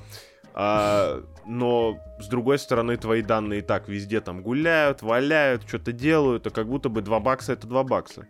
[0.60, 6.48] А, но, с другой стороны, твои данные и так везде там гуляют, валяют, что-то делают,
[6.48, 8.26] а как будто бы 2 бакса это 2 бакса.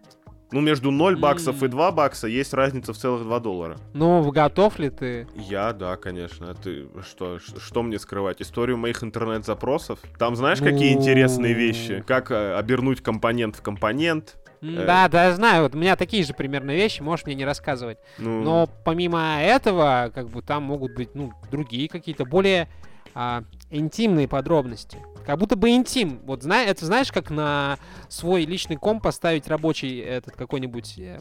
[0.51, 3.77] Ну, между 0 баксов и 2 бакса есть разница в целых 2 доллара.
[3.93, 5.25] Ну, готов ли ты?
[5.35, 6.51] Я, да, конечно.
[6.51, 8.41] А ты что, что мне скрывать?
[8.41, 9.99] Историю моих интернет-запросов?
[10.19, 10.99] Там знаешь, какие Ну.
[10.99, 12.03] интересные вещи?
[12.05, 14.35] Как э, обернуть компонент в компонент?
[14.61, 14.85] Э.
[14.85, 15.63] Да, да, я знаю.
[15.63, 17.97] Вот у меня такие же примерно вещи, можешь мне не рассказывать.
[18.17, 22.67] Ну, Но помимо этого, как бы там могут быть, ну, другие какие-то более
[23.13, 24.97] а, интимные подробности.
[25.27, 26.21] Как будто бы интим.
[26.23, 31.19] Вот зна- это знаешь, как на свой личный комп поставить рабочий этот какой-нибудь э,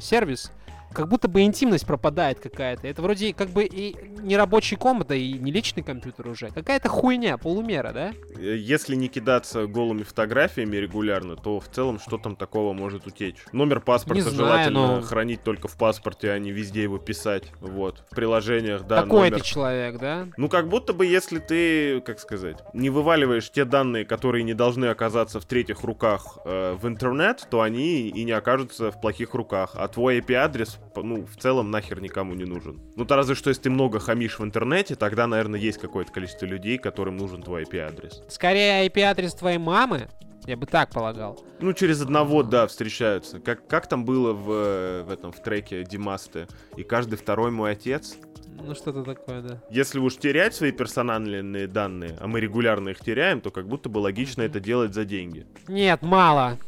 [0.00, 0.52] сервис,
[0.92, 2.86] как будто бы интимность пропадает какая-то.
[2.86, 6.48] Это вроде как бы и не рабочий комп, да и не личный компьютер уже.
[6.50, 8.12] Какая-то хуйня, полумера, да?
[8.38, 13.36] э, если не кидаться голыми фотографиями регулярно, то в целом что там такого может утечь?
[13.52, 17.44] Номер паспорта знаю, желательно но- хранить только в паспорте, а не везде его писать.
[17.60, 18.04] Вот.
[18.10, 19.42] В приложениях, да, Такой номер.
[19.42, 20.28] ты человек, да?
[20.36, 24.86] Ну, как будто бы, если ты, как сказать, не вываливаешь те данные, которые не должны
[24.86, 29.72] оказаться в третьих руках э, в интернет, то они и не окажутся в плохих руках.
[29.74, 32.80] А твой IP-адрес, ну, в целом нахер никому не нужен.
[32.96, 36.46] Ну, то разве что, если ты много хамишь в интернете, тогда, наверное, есть какое-то количество
[36.46, 38.22] людей, которым нужен твой IP-адрес.
[38.28, 40.08] Скорее IP-адрес твоей мамы,
[40.48, 41.38] я бы так полагал.
[41.60, 43.38] Ну, через одного, да, встречаются.
[43.38, 46.46] Как, как там было в, э, в этом, в треке Димасты?
[46.76, 48.16] И каждый второй мой отец?
[48.60, 49.62] Ну, что-то такое, да.
[49.70, 53.98] Если уж терять свои персональные данные, а мы регулярно их теряем, то как будто бы
[53.98, 55.46] логично это делать за деньги.
[55.68, 56.58] Нет, мало.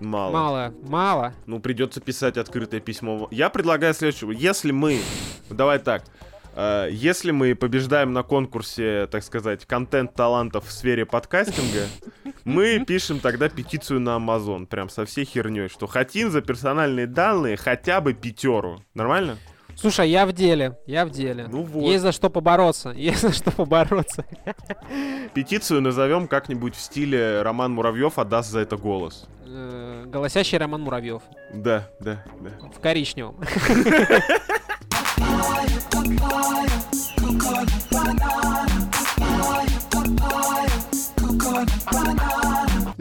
[0.00, 0.32] Мало.
[0.32, 1.34] Мало, мало.
[1.46, 3.28] Ну, придется писать открытое письмо.
[3.30, 4.32] Я предлагаю следующего.
[4.32, 4.98] Если мы...
[5.48, 6.04] Давай так.
[6.56, 11.86] э, Если мы побеждаем на конкурсе, так сказать, контент-талантов в сфере подкастинга,
[12.44, 17.56] мы пишем тогда петицию на Amazon, прям со всей херней, что хотим за персональные данные
[17.56, 18.82] хотя бы пятеру.
[18.94, 19.38] Нормально?
[19.76, 21.46] Слушай, я в деле, я в деле.
[21.50, 21.84] Ну вот.
[21.84, 24.24] Есть за что побороться, есть за что побороться.
[25.34, 29.26] Петицию назовем как-нибудь в стиле Роман Муравьев отдаст за это голос.
[29.46, 31.22] Э, Голосящий Роман Муравьев.
[31.52, 32.50] Да, да, да.
[32.74, 33.36] В коричневом.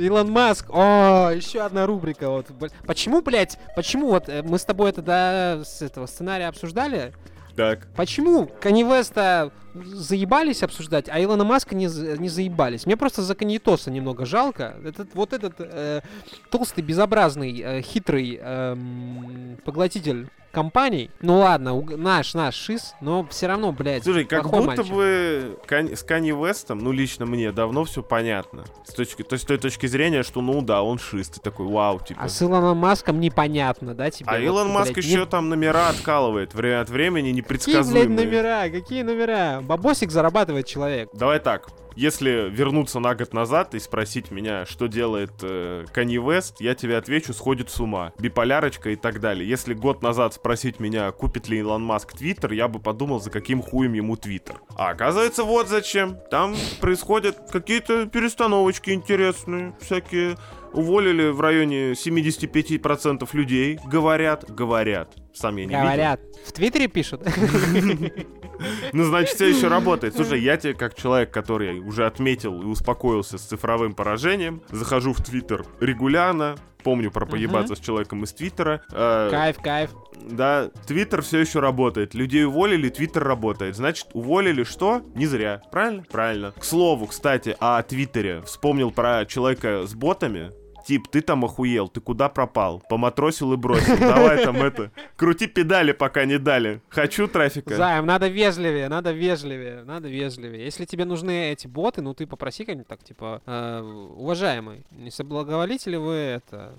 [0.01, 0.69] Илон Маск.
[0.69, 2.29] О, еще одна рубрика.
[2.29, 2.47] Вот.
[2.85, 7.13] Почему, блядь, почему вот э, мы с тобой это до с этого сценария обсуждали?
[7.55, 7.87] Так.
[7.95, 11.85] Почему Канни Веста заебались обсуждать, а Илона Маска не,
[12.17, 12.85] не заебались?
[12.85, 14.75] Мне просто за Каньетоса немного жалко.
[14.85, 16.01] Этот, вот этот э,
[16.49, 21.09] толстый, безобразный, э, хитрый эм, поглотитель компаний.
[21.21, 24.93] Ну ладно, наш, наш шиз, но все равно, блядь, Слушай, как будто мальчик.
[24.93, 28.63] бы с Канни Вестом, ну лично мне давно все понятно.
[28.85, 31.67] С точки, то есть с той точки зрения, что ну да, он шист, ты такой,
[31.67, 32.21] вау, типа.
[32.23, 34.29] А с Илоном Маском непонятно, да, тебе?
[34.29, 38.07] А вот, Илон Маск блядь, еще не- там номера откалывает время от времени, Какие, непредсказуемые.
[38.07, 38.69] блядь, номера?
[38.69, 39.61] Какие номера?
[39.61, 41.09] Бабосик зарабатывает человек.
[41.13, 41.69] Давай так.
[41.95, 46.97] Если вернуться на год назад и спросить меня, что делает э, Канье Вест, я тебе
[46.97, 48.13] отвечу, сходит с ума.
[48.19, 49.47] Биполярочка и так далее.
[49.47, 53.61] Если год назад спросить меня, купит ли Илон Маск Твиттер, я бы подумал, за каким
[53.61, 54.61] хуем ему Твиттер.
[54.75, 56.17] А оказывается, вот зачем.
[56.29, 60.37] Там происходят какие-то перестановочки интересные, всякие.
[60.73, 63.77] Уволили в районе 75% людей.
[63.85, 65.13] Говорят, говорят.
[65.33, 65.81] Сам я не видел.
[65.81, 66.21] Говорят.
[66.45, 67.23] В Твиттере пишут.
[68.93, 70.15] Ну, значит, все еще работает.
[70.15, 75.21] Слушай, я тебе, как человек, который уже отметил и успокоился с цифровым поражением, захожу в
[75.21, 78.81] Твиттер регулярно, помню про поебаться с человеком из Твиттера.
[78.91, 79.91] Э, Кайф, кайф.
[80.29, 82.13] да, Твиттер все еще работает.
[82.13, 83.75] Людей уволили, Твиттер работает.
[83.75, 85.01] Значит, уволили что?
[85.15, 85.61] Не зря.
[85.71, 86.03] Правильно?
[86.11, 86.51] Правильно.
[86.57, 88.41] К слову, кстати, о Твиттере.
[88.43, 90.51] Вспомнил про человека с ботами.
[90.85, 92.81] Тип, ты там охуел, ты куда пропал?
[92.89, 93.97] Поматросил и бросил.
[93.99, 94.91] Давай там это.
[95.15, 96.81] Крути педали, пока не дали.
[96.89, 97.75] Хочу трафика.
[97.75, 100.63] Займ, надо вежливее, надо вежливее, надо вежливее.
[100.63, 105.91] Если тебе нужны эти боты, ну ты попроси как-нибудь так, типа, э, уважаемый, не соблаговолите
[105.91, 106.73] ли вы это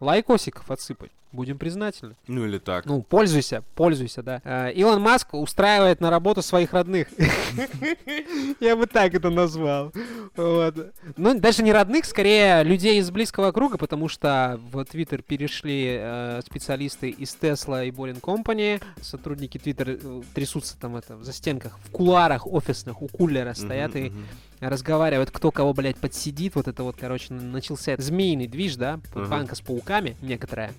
[0.00, 1.10] лайкосиков отсыпать?
[1.30, 2.16] Будем признательны.
[2.26, 2.86] Ну или так.
[2.86, 4.40] Ну, пользуйся, пользуйся, да.
[4.44, 7.08] Э, Илон Маск устраивает на работу своих родных.
[8.60, 9.92] Я бы так это назвал.
[10.36, 16.40] Ну, даже не родных, скорее людей из близкого круга, потому что в Твиттер перешли э,
[16.46, 18.82] специалисты из Tesla и Boring Company.
[19.02, 24.12] Сотрудники Твиттер э, трясутся там это в застенках, в куларах офисных, у кулера стоят и
[24.60, 26.54] разговаривают, кто кого, блядь, подсидит.
[26.54, 28.98] Вот это вот, короче, начался змеиный движ, да?
[29.14, 30.72] Банка с пауками некоторая.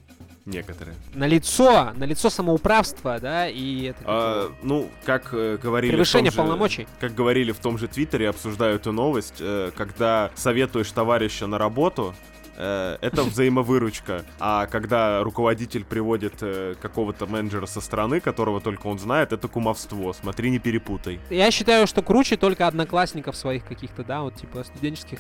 [0.46, 0.96] Некоторые.
[1.14, 4.00] На лицо, на лицо самоуправства, да, и это...
[4.06, 5.92] А, ну, как э, говорили...
[5.92, 6.88] Превышение же- полномочий.
[7.00, 12.14] Как говорили в том же Твиттере, обсуждаю эту новость, э, когда советуешь товарища на работу,
[12.60, 14.26] это взаимовыручка.
[14.40, 20.14] А когда руководитель приводит э, какого-то менеджера со стороны, которого только он знает, это кумовство.
[20.14, 21.20] Смотри, не перепутай.
[21.30, 25.20] Я считаю, что круче только одноклассников своих каких-то, да, вот типа студенческих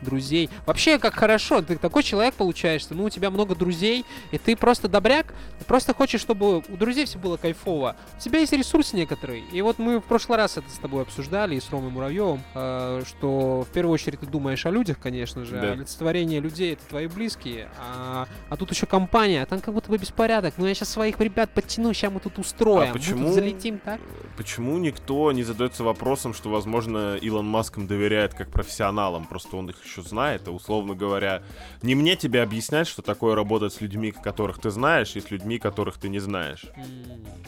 [0.00, 0.50] друзей.
[0.66, 4.88] Вообще, как хорошо, ты такой человек получаешься, ну, у тебя много друзей, и ты просто
[4.88, 7.96] добряк, ты просто хочешь, чтобы у друзей все было кайфово.
[8.16, 11.54] У тебя есть ресурсы некоторые, и вот мы в прошлый раз это с тобой обсуждали,
[11.56, 15.58] и с Ромой Муравьевым, э, что в первую очередь ты думаешь о людях, конечно же,
[15.58, 15.72] Да.
[15.72, 19.98] олицетворение людей это твои близкие, а, а тут еще компания, а там как будто бы
[19.98, 23.32] беспорядок, ну я сейчас своих ребят подтяну, сейчас мы тут устроим, А мы тут почему-
[23.32, 24.00] залетим, так?
[24.36, 29.70] Почему никто не задается вопросом, что, возможно, Илон Маск им доверяет как профессионалам, просто он
[29.70, 31.42] их еще знает, а условно говоря,
[31.82, 35.58] не мне тебе объяснять, что такое работать с людьми, которых ты знаешь, и с людьми,
[35.58, 36.66] которых ты не знаешь.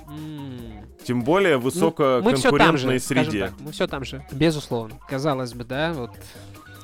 [0.09, 0.87] М.
[1.05, 3.41] Тем более в Ну, мы все там высококонкурентной же, среде.
[3.49, 4.99] так, мы все там же, безусловно.
[5.09, 6.11] Казалось бы, да, вот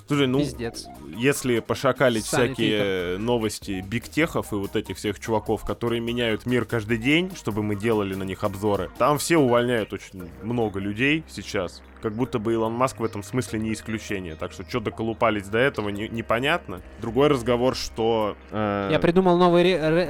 [0.06, 0.86] Слушай, ну, пиздец.
[1.16, 6.98] если пошакалить Ссаный всякие новости бигтехов и вот этих всех чуваков, которые меняют мир каждый
[6.98, 11.82] день, чтобы мы делали на них обзоры, там все увольняют очень много людей сейчас.
[12.02, 14.34] Как будто бы Илон Маск в этом смысле не исключение.
[14.34, 16.82] Так что что доколупались до этого, не- непонятно.
[17.00, 18.36] Другой разговор, что...
[18.50, 19.62] э, Я придумал новый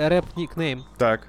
[0.09, 0.83] рэп-никнейм.
[0.99, 1.29] Так.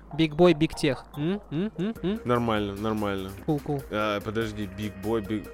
[1.18, 1.40] М?
[1.52, 1.72] М?
[1.78, 1.94] М?
[2.02, 2.20] М?
[2.26, 3.30] нормально, нормально.
[3.46, 3.84] Cool, cool.
[3.92, 5.48] А, подожди, Big Boy, Big...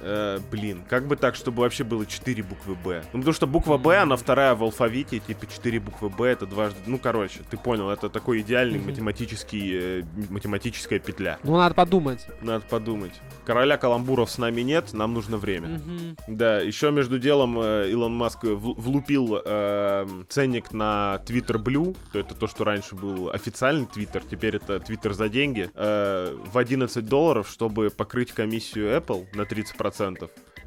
[0.00, 3.02] Э, блин, как бы так, чтобы вообще было 4 буквы Б?
[3.12, 6.78] Ну, потому что буква Б, она вторая в алфавите, типа 4 буквы Б, это дважды...
[6.86, 8.90] Ну, короче, ты понял, это такой идеальный Мгм.
[8.90, 11.38] математический, э, математическая петля.
[11.44, 12.26] Ну, надо подумать.
[12.42, 13.12] Надо подумать.
[13.46, 15.68] Короля каламбуров с нами нет, нам нужно время.
[15.68, 16.16] Мгм.
[16.28, 22.18] Да, еще между делом э, Илон Маск в- влупил э, ценник на Twitter Blue, то
[22.18, 27.06] это то, что раньше был официальный Twitter, теперь это Twitter за деньги, э, в 11
[27.06, 29.83] долларов, чтобы покрыть комиссию Apple на 30%.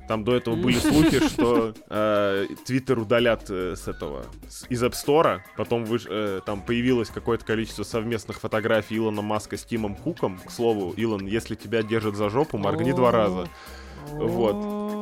[0.08, 4.94] Там до этого были слухи, что э, Twitter удалят э, с этого с- из App
[4.94, 5.42] Store.
[5.58, 10.40] Потом выш- э, там появилось какое-то количество совместных фотографий Илона Маска с Тимом Куком.
[10.40, 13.50] К слову, Илон, если тебя держат за жопу, моргни два раза.
[14.14, 14.56] Вот.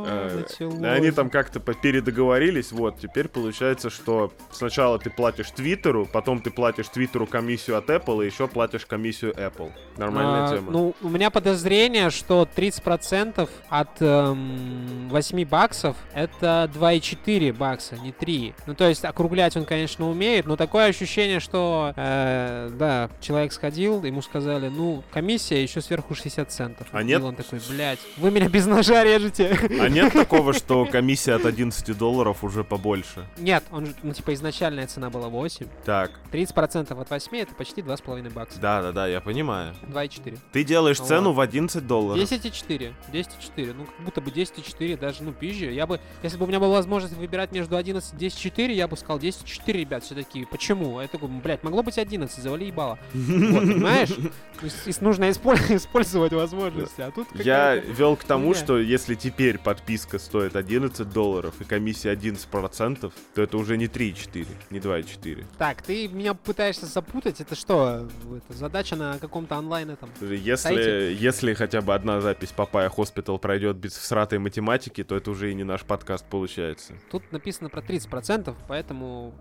[0.07, 0.83] Э, началось.
[0.83, 6.87] Они там как-то передоговорились, вот, теперь получается, что сначала ты платишь Твиттеру, потом ты платишь
[6.89, 9.71] Твиттеру комиссию от Apple, и еще платишь комиссию Apple.
[9.97, 10.71] Нормальная А, тема.
[10.71, 18.53] Ну, у меня подозрение, что 30% от эм, 8 баксов это 2,4 бакса, не 3.
[18.67, 24.03] Ну, то есть округлять он, конечно, умеет, но такое ощущение, что, э, да, человек сходил,
[24.03, 26.87] ему сказали, ну, комиссия еще сверху 60 центов.
[26.91, 27.21] А И нет?
[27.23, 29.57] он такой, блядь, вы меня без ножа режете.
[29.79, 33.25] А нет такого, что комиссия от 11 долларов уже побольше?
[33.37, 35.67] Нет, он же, ну, типа, изначальная цена была 8.
[35.85, 38.59] Так, 30% от 8 это почти 2,5 бакса.
[38.59, 39.73] да-да-да, я понимаю.
[39.87, 40.37] 2,4.
[40.51, 41.33] Ты делаешь Ну цену ладно.
[41.33, 42.21] в 11 долларов.
[42.21, 42.93] 10,4.
[43.11, 43.73] 10,4.
[43.77, 45.71] Ну, как будто бы 10,4 даже, ну, пизже.
[45.71, 48.97] Я бы, если бы у меня была возможность выбирать между 11 и 10,4, я бы
[48.97, 50.45] сказал 10,4, ребят, все такие.
[50.47, 51.01] Почему?
[51.01, 52.97] Я такой, блядь, могло быть 11, завали ебало.
[53.13, 54.09] Вот, понимаешь?
[54.09, 59.15] То есть, ис- нужно исполь- использовать возможности, а тут Я вел к тому, что если
[59.15, 65.45] теперь подписка стоит 11 долларов и комиссия 11%, то это уже не 3,4, не 2,4.
[65.57, 68.07] Так, ты меня пытаешься запутать, это что?
[68.37, 70.09] Это задача на каком-то онлайн этом?
[70.21, 71.13] Если, Сайте?
[71.13, 75.53] если хотя бы одна запись Papaya Hospital пройдет без всратой математики, то это уже и
[75.55, 76.93] не наш подкаст получается.
[77.11, 79.33] Тут написано про 30%, поэтому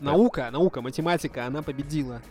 [0.00, 2.22] наука, наука, математика, она победила.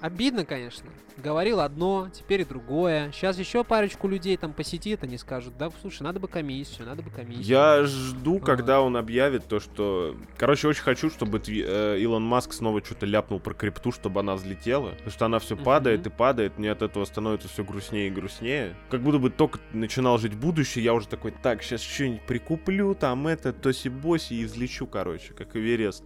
[0.00, 0.88] Обидно, конечно.
[1.16, 3.10] Говорил одно, теперь другое.
[3.10, 7.10] Сейчас еще парочку людей там посетит, они скажут, да, слушай, надо бы комиссию, надо бы
[7.10, 7.44] комиссию.
[7.44, 10.16] Я жду, когда он объявит то, что...
[10.36, 14.90] Короче, очень хочу, чтобы э, Илон Маск снова что-то ляпнул про крипту, чтобы она взлетела.
[14.90, 18.76] Потому что она все падает и падает, мне от этого становится все грустнее и грустнее.
[18.88, 23.26] Как будто бы только начинал жить будущее, я уже такой, так, сейчас что-нибудь прикуплю, там
[23.26, 26.04] это, тоси-боси и взлечу, короче, как Эверест.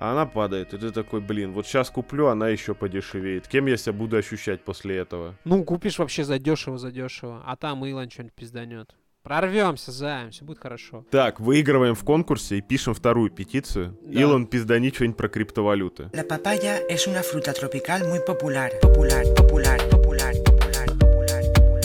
[0.00, 3.46] А она падает, и ты такой, блин, вот сейчас куплю, она еще подешевеет.
[3.46, 5.34] Кем я себя буду ощущать после этого?
[5.44, 8.96] Ну, купишь вообще задешево, задешево, а там Илон что-нибудь пизданет.
[9.22, 11.04] Прорвемся, займ, все будет хорошо.
[11.10, 13.98] Так, выигрываем в конкурсе и пишем вторую петицию.
[14.00, 14.20] Да.
[14.20, 16.04] Илон, пиздани что-нибудь про криптовалюты.
[16.14, 18.70] La papaya es una fruta tropical muy popular.
[18.80, 21.80] Popular, popular, popular, popular, popular, popular.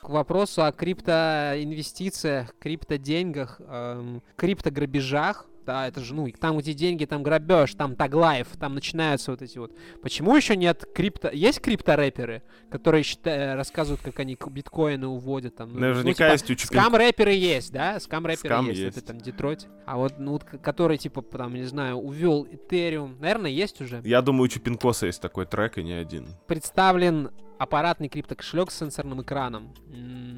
[0.00, 7.22] К вопросу о криптоинвестициях, криптоденьгах, эм, криптограбежах да, это же, ну, там, где деньги, там
[7.22, 9.72] грабеж, там таглайф, там начинаются вот эти вот.
[10.00, 11.28] Почему еще нет крипто...
[11.28, 13.54] Есть крипто-рэперы, которые счита...
[13.56, 15.72] рассказывают, как они биткоины уводят там?
[15.74, 18.00] ну, Наверняка ну, типа, есть у Чупин- Скам-рэперы есть, да?
[18.00, 18.96] Скам-рэперы Скам есть, есть.
[18.96, 19.66] это там Детройт.
[19.84, 24.00] А вот, ну, вот, который, типа, там, не знаю, увел Этериум, наверное, есть уже.
[24.04, 26.28] Я думаю, у Чупинкоса есть такой трек, и не один.
[26.46, 29.72] Представлен аппаратный криптокошелек с сенсорным экраном.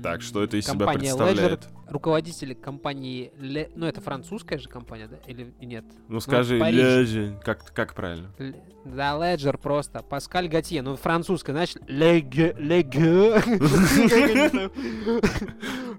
[0.03, 1.65] Так, что это из себя компания представляет?
[1.65, 5.17] Ledger, руководитель компании, Le- ну это французская же компания, да?
[5.27, 5.85] Или нет?
[6.09, 7.01] Ну скажи, в Париже.
[7.01, 7.41] Лежи.
[7.45, 8.31] Как, как правильно?
[8.39, 8.55] Л-
[8.85, 10.03] Да, Ledger просто.
[10.03, 12.55] Паскаль Готье, ну французская, значит, Леге,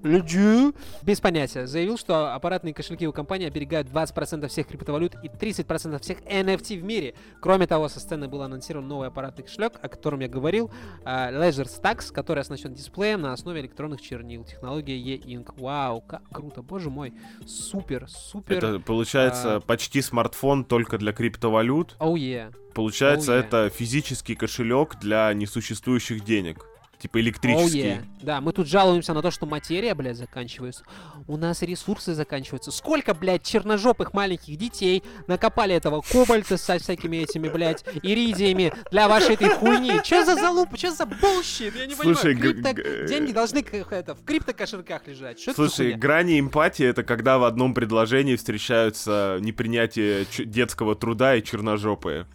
[0.03, 0.71] Леге,
[1.03, 6.21] без понятия, заявил, что аппаратные кошельки у компании оберегают 20% всех криптовалют и 30% всех
[6.21, 7.15] NFT в мире.
[7.41, 10.71] Кроме того, со сцены был анонсирован новый аппаратный кошелек, о котором я говорил,
[11.03, 14.43] а, Ledger Stacks, который оснащен дисплеем на основе электронных чернил.
[14.43, 15.53] Технология E-Ink.
[15.57, 17.13] Вау, как круто, боже мой.
[17.45, 18.57] Супер, супер.
[18.57, 21.95] Это получается а- почти смартфон только для криптовалют.
[21.99, 22.51] Oh, yeah.
[22.73, 23.39] Получается, Oh, yeah.
[23.47, 26.65] это физический кошелек для несуществующих денег.
[26.99, 27.79] Типа Oh, электрический.
[27.79, 28.03] yeah.
[28.21, 30.83] Да, мы тут жалуемся на то, что материя, блядь, заканчивается.
[31.27, 32.71] У нас ресурсы заканчиваются.
[32.71, 39.35] Сколько, блядь, черножопых маленьких детей накопали этого кобальта со всякими этими, блядь, иридиями для вашей
[39.35, 39.93] этой хуйни?
[40.03, 40.77] Че за залупа?
[40.77, 41.73] Че за bullshit?
[41.75, 42.55] Я не Слушай, понимаю.
[42.61, 43.59] Крипто- г- Деньги должны
[43.91, 45.39] это, в криптокошельках лежать.
[45.39, 52.27] Что Слушай, грани эмпатии это когда в одном предложении встречаются непринятие детского труда и черножопые.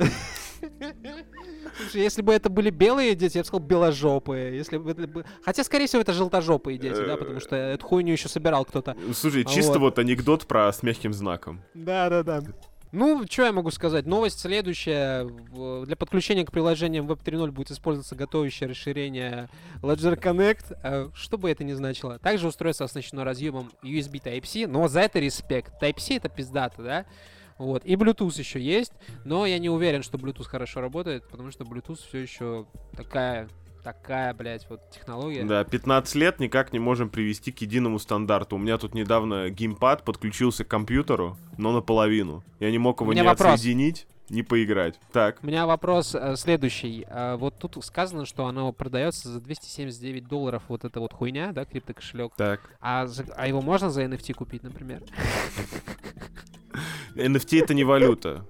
[1.79, 4.57] Слушай, если бы это были белые дети, я бы сказал беложопые.
[4.57, 8.13] Если бы это бы- Хотя, скорее всего, это желтожопые дети, да, потому что эту хуйню
[8.13, 8.97] еще собирал кто-то.
[9.15, 9.99] Слушай, А чисто вот.
[9.99, 11.63] анекдот про с мягким знаком.
[11.75, 12.43] Да, да, да.
[12.93, 14.07] Ну, что я могу сказать?
[14.07, 15.25] Новость следующая.
[15.85, 19.49] Для подключения к приложениям Web 3.0 будет использоваться готовящее расширение
[19.83, 22.21] Ledger Connect, э, что бы это ни значило.
[22.21, 25.73] Также устройство оснащено разъемом USB Type-C, но за это респект.
[25.83, 27.07] Type-C это пиздато, да?
[27.59, 27.85] Вот.
[27.85, 28.93] И Bluetooth еще есть,
[29.25, 33.49] но я не уверен, что Bluetooth хорошо работает, потому что Bluetooth все еще такая,
[33.83, 35.45] такая, блядь, вот технология.
[35.45, 38.57] Да, 15 лет никак не можем привести к единому стандарту.
[38.57, 42.43] У меня тут недавно геймпад подключился к компьютеру, но наполовину.
[42.61, 43.55] Я не мог его не вопрос.
[43.55, 44.99] отсоединить, не поиграть.
[45.13, 47.05] Так, У меня вопрос э, следующий.
[47.09, 51.65] Э, вот тут сказано, что оно продается за 279 долларов, вот эта вот хуйня, да,
[51.67, 52.33] криптокошелек.
[52.37, 52.61] так.
[52.81, 55.03] А, за- а его можно за NFT купить, например?
[57.15, 58.45] NFT это не валюта.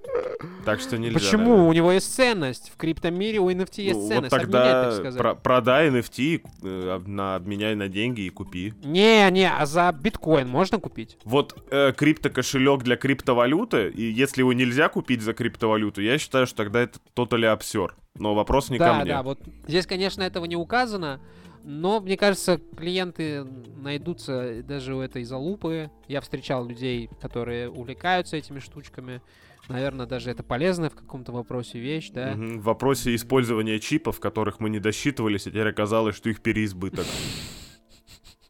[0.64, 1.18] Так что нельзя.
[1.18, 1.42] Почему?
[1.44, 1.68] наверное.
[1.68, 2.70] У него есть ценность.
[2.74, 4.32] В криптомире у NFT есть Ну, вот ценность.
[4.32, 5.18] Обменять, тогда так сказать.
[5.18, 8.72] про- продай NFT, э, на, обменяй на деньги и купи.
[8.82, 11.18] Не, не, а за биткоин можно купить?
[11.24, 16.56] Вот э, криптокошелек для криптовалюты, и если его нельзя купить за криптовалюту, я считаю, что
[16.56, 17.94] тогда это тотали абсер.
[18.18, 19.12] Но вопрос не ко да, мне.
[19.12, 21.20] да, вот здесь, конечно, этого не указано,
[21.64, 25.90] но, мне кажется, клиенты найдутся даже у этой залупы.
[26.08, 29.22] Я встречал людей, которые увлекаются этими штучками.
[29.68, 32.34] Наверное, даже это полезная в каком-то вопросе вещь, да?
[32.34, 32.60] Мгм.
[32.60, 37.06] В вопросе использования чипов, которых мы не досчитывались, а теперь оказалось, что их переизбыток.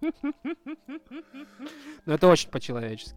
[2.05, 3.17] Но это очень по-человечески.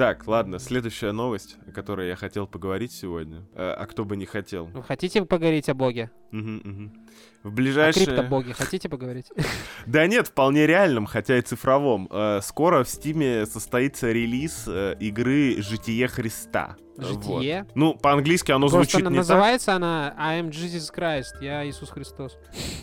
[0.00, 3.42] Так, ладно, следующая новость, о которой я хотел поговорить сегодня.
[3.52, 4.64] Э, а кто бы не хотел.
[4.64, 6.10] Вы хотите поговорить о боге?
[6.30, 6.92] Мгм, мгм.
[7.42, 8.04] В О ближайшее...
[8.06, 9.26] криптобоге хотите поговорить?
[9.86, 12.06] Да нет, вполне реальном, хотя и цифровом.
[12.10, 16.76] Э, Скоро в Стиме состоится релиз э, игры «Житие Христа».
[16.96, 17.06] Вот.
[17.06, 17.66] Житие?
[17.74, 19.28] Ну, по-английски оно Просто звучит она не так.
[19.28, 22.36] называется она I am Jesus Christ, я Иисус Христос.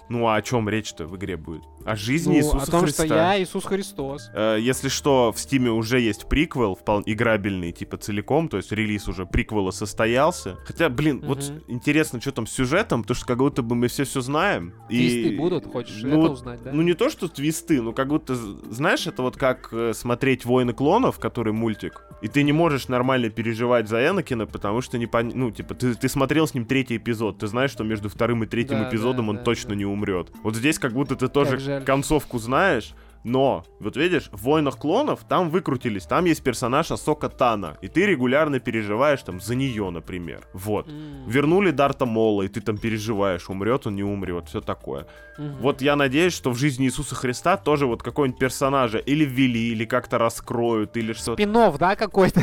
[0.09, 1.61] Ну, а о чем речь-то в игре будет?
[1.85, 3.05] О жизни Ну, Иисуса о том, Христа.
[3.05, 4.31] что я Иисус Христос.
[4.33, 9.07] Э, Если что, в Стиме уже есть приквел, вполне играбельный, типа целиком, то есть релиз
[9.07, 10.57] уже приквела состоялся.
[10.65, 11.61] Хотя, блин, вот Мгм.
[11.67, 14.46] интересно, что там с сюжетом, потому что как будто бы мы все все знаем.
[14.87, 16.71] Твисты будут, хочешь ну, это узнать, да?
[16.73, 20.73] Ну не то, что твисты, ну как будто, знаешь, это вот как э, смотреть «Войны
[20.73, 25.31] клонов», который мультик, и ты не можешь нормально переживать за Энакина, потому что не пон...
[25.33, 28.47] ну типа ты, ты смотрел с ним третий эпизод, ты знаешь, что между вторым и
[28.47, 29.75] третьим Да, эпизодом да, он да, точно да.
[29.75, 30.29] не умрет.
[30.43, 32.93] Вот здесь как будто ты тоже концовку знаешь,
[33.23, 38.05] но, вот видишь, в «Войнах клонов» там выкрутились, там есть персонаж Асока Тана, и ты
[38.05, 40.41] регулярно переживаешь там за нее, например.
[40.53, 40.87] Вот.
[40.87, 45.07] М, Вернули Дарта Мола, и ты там переживаешь, умрет он, не умрет, все такое.
[45.37, 45.57] мгм.
[45.59, 49.85] Вот я надеюсь, что в жизни Иисуса Христа тоже вот какой-нибудь персонажа или ввели, или
[49.85, 51.35] как-то раскроют, или что-то.
[51.37, 52.41] Пинов, да, какой-то?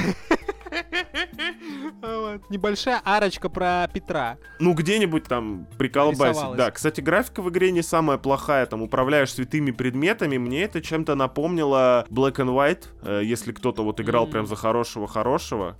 [2.03, 2.51] Вот.
[2.51, 4.38] Небольшая арочка про Петра.
[4.59, 6.57] Ну, где-нибудь там приколбасить.
[6.57, 8.66] Да, кстати, графика в игре не самая плохая.
[8.66, 10.38] Там управляешь святыми предметами.
[10.38, 12.84] Мне это чем-то напомнило Black and White.
[13.03, 15.76] э, если кто-то вот играл прям за хорошего-хорошего.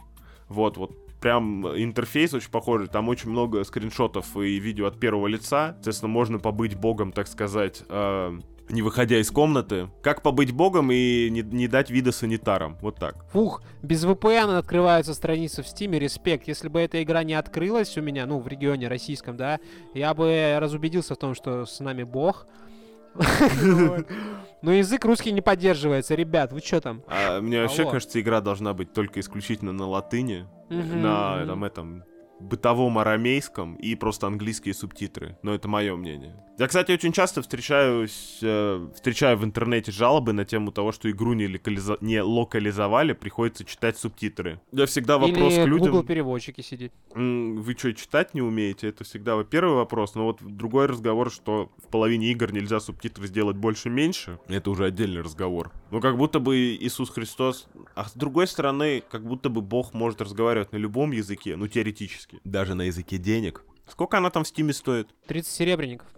[0.49, 0.93] Вот, вот.
[1.21, 2.89] Прям интерфейс очень похожий.
[2.89, 5.73] Там очень много скриншотов и видео от первого лица.
[5.75, 8.39] Соответственно, можно побыть богом, так сказать, э,
[8.69, 9.91] не выходя из комнаты.
[10.03, 12.79] Как побыть богом и не, не дать вида санитарам.
[12.81, 13.25] Вот так.
[13.31, 16.49] Фух, без VPN открывается страница в Steam, респект.
[16.49, 19.59] Если бы эта игра не открылась у меня, ну, в регионе российском, да,
[19.95, 22.47] я бы разубедился в том, что с нами бог.
[24.62, 26.15] Но язык русский не поддерживается.
[26.15, 27.03] Ребят, вы что там?
[27.07, 32.05] А мне вообще кажется, игра должна быть только исключительно на латыни, на там, этом
[32.41, 35.39] бытовом арамейском и просто английские субтитры.
[35.43, 36.35] Но это мое мнение.
[36.57, 41.32] Я, кстати, очень часто встречаюсь, э, встречаю в интернете жалобы на тему того, что игру
[41.32, 44.61] не, локализа- не локализовали, приходится читать субтитры.
[44.70, 45.91] Я всегда вопрос Или к людям...
[45.91, 46.93] Google переводчики сидит.
[47.14, 48.89] М, Вы что, читать не умеете?
[48.89, 50.14] Это всегда первый вопрос.
[50.14, 54.39] Но вот другой разговор, что в половине игр нельзя субтитры сделать больше-меньше.
[54.47, 55.72] Это уже отдельный разговор.
[55.91, 57.66] Ну, как будто бы Иисус Христос...
[57.97, 62.24] А с другой стороны, как будто бы Бог может разговаривать на любом языке, ну, теоретически.
[62.45, 63.62] Даже на языке денег.
[63.89, 65.09] Сколько она там в Стиме стоит?
[65.27, 66.09] 30 серебряников.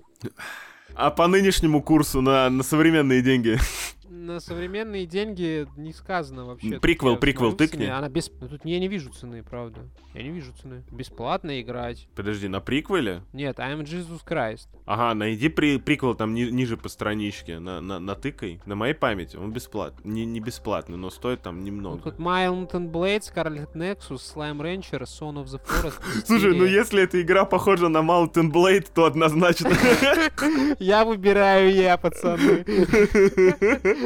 [0.95, 3.59] А по нынешнему курсу на, на современные деньги?
[4.19, 6.81] На современные деньги не сказано вообще.
[6.81, 7.85] Приквел, я приквел, тыкни.
[7.85, 8.31] Она без...
[8.41, 9.81] ну, Тут я не вижу цены, правда.
[10.15, 10.83] Я не вижу цены.
[10.91, 12.09] Бесплатно играть.
[12.17, 13.23] Подожди, на приквеле?
[13.35, 14.69] Нет, I'm Jesus Christ.
[14.87, 18.61] Ага, найди при, приквел там ни- ниже по страничке, на, на, натыкай.
[18.65, 20.11] На моей памяти он бесплатный.
[20.11, 21.99] Не, не бесплатный, но стоит там Ну, немного.
[22.03, 26.01] тут Mountain Blade, Scarlet Nexus, Slime Rancher, Son of the Forest.
[26.27, 29.69] Слушай, ну если эта игра похожа на Mountain Blade, то однозначно.
[30.79, 32.65] Я выбираю я, пацаны.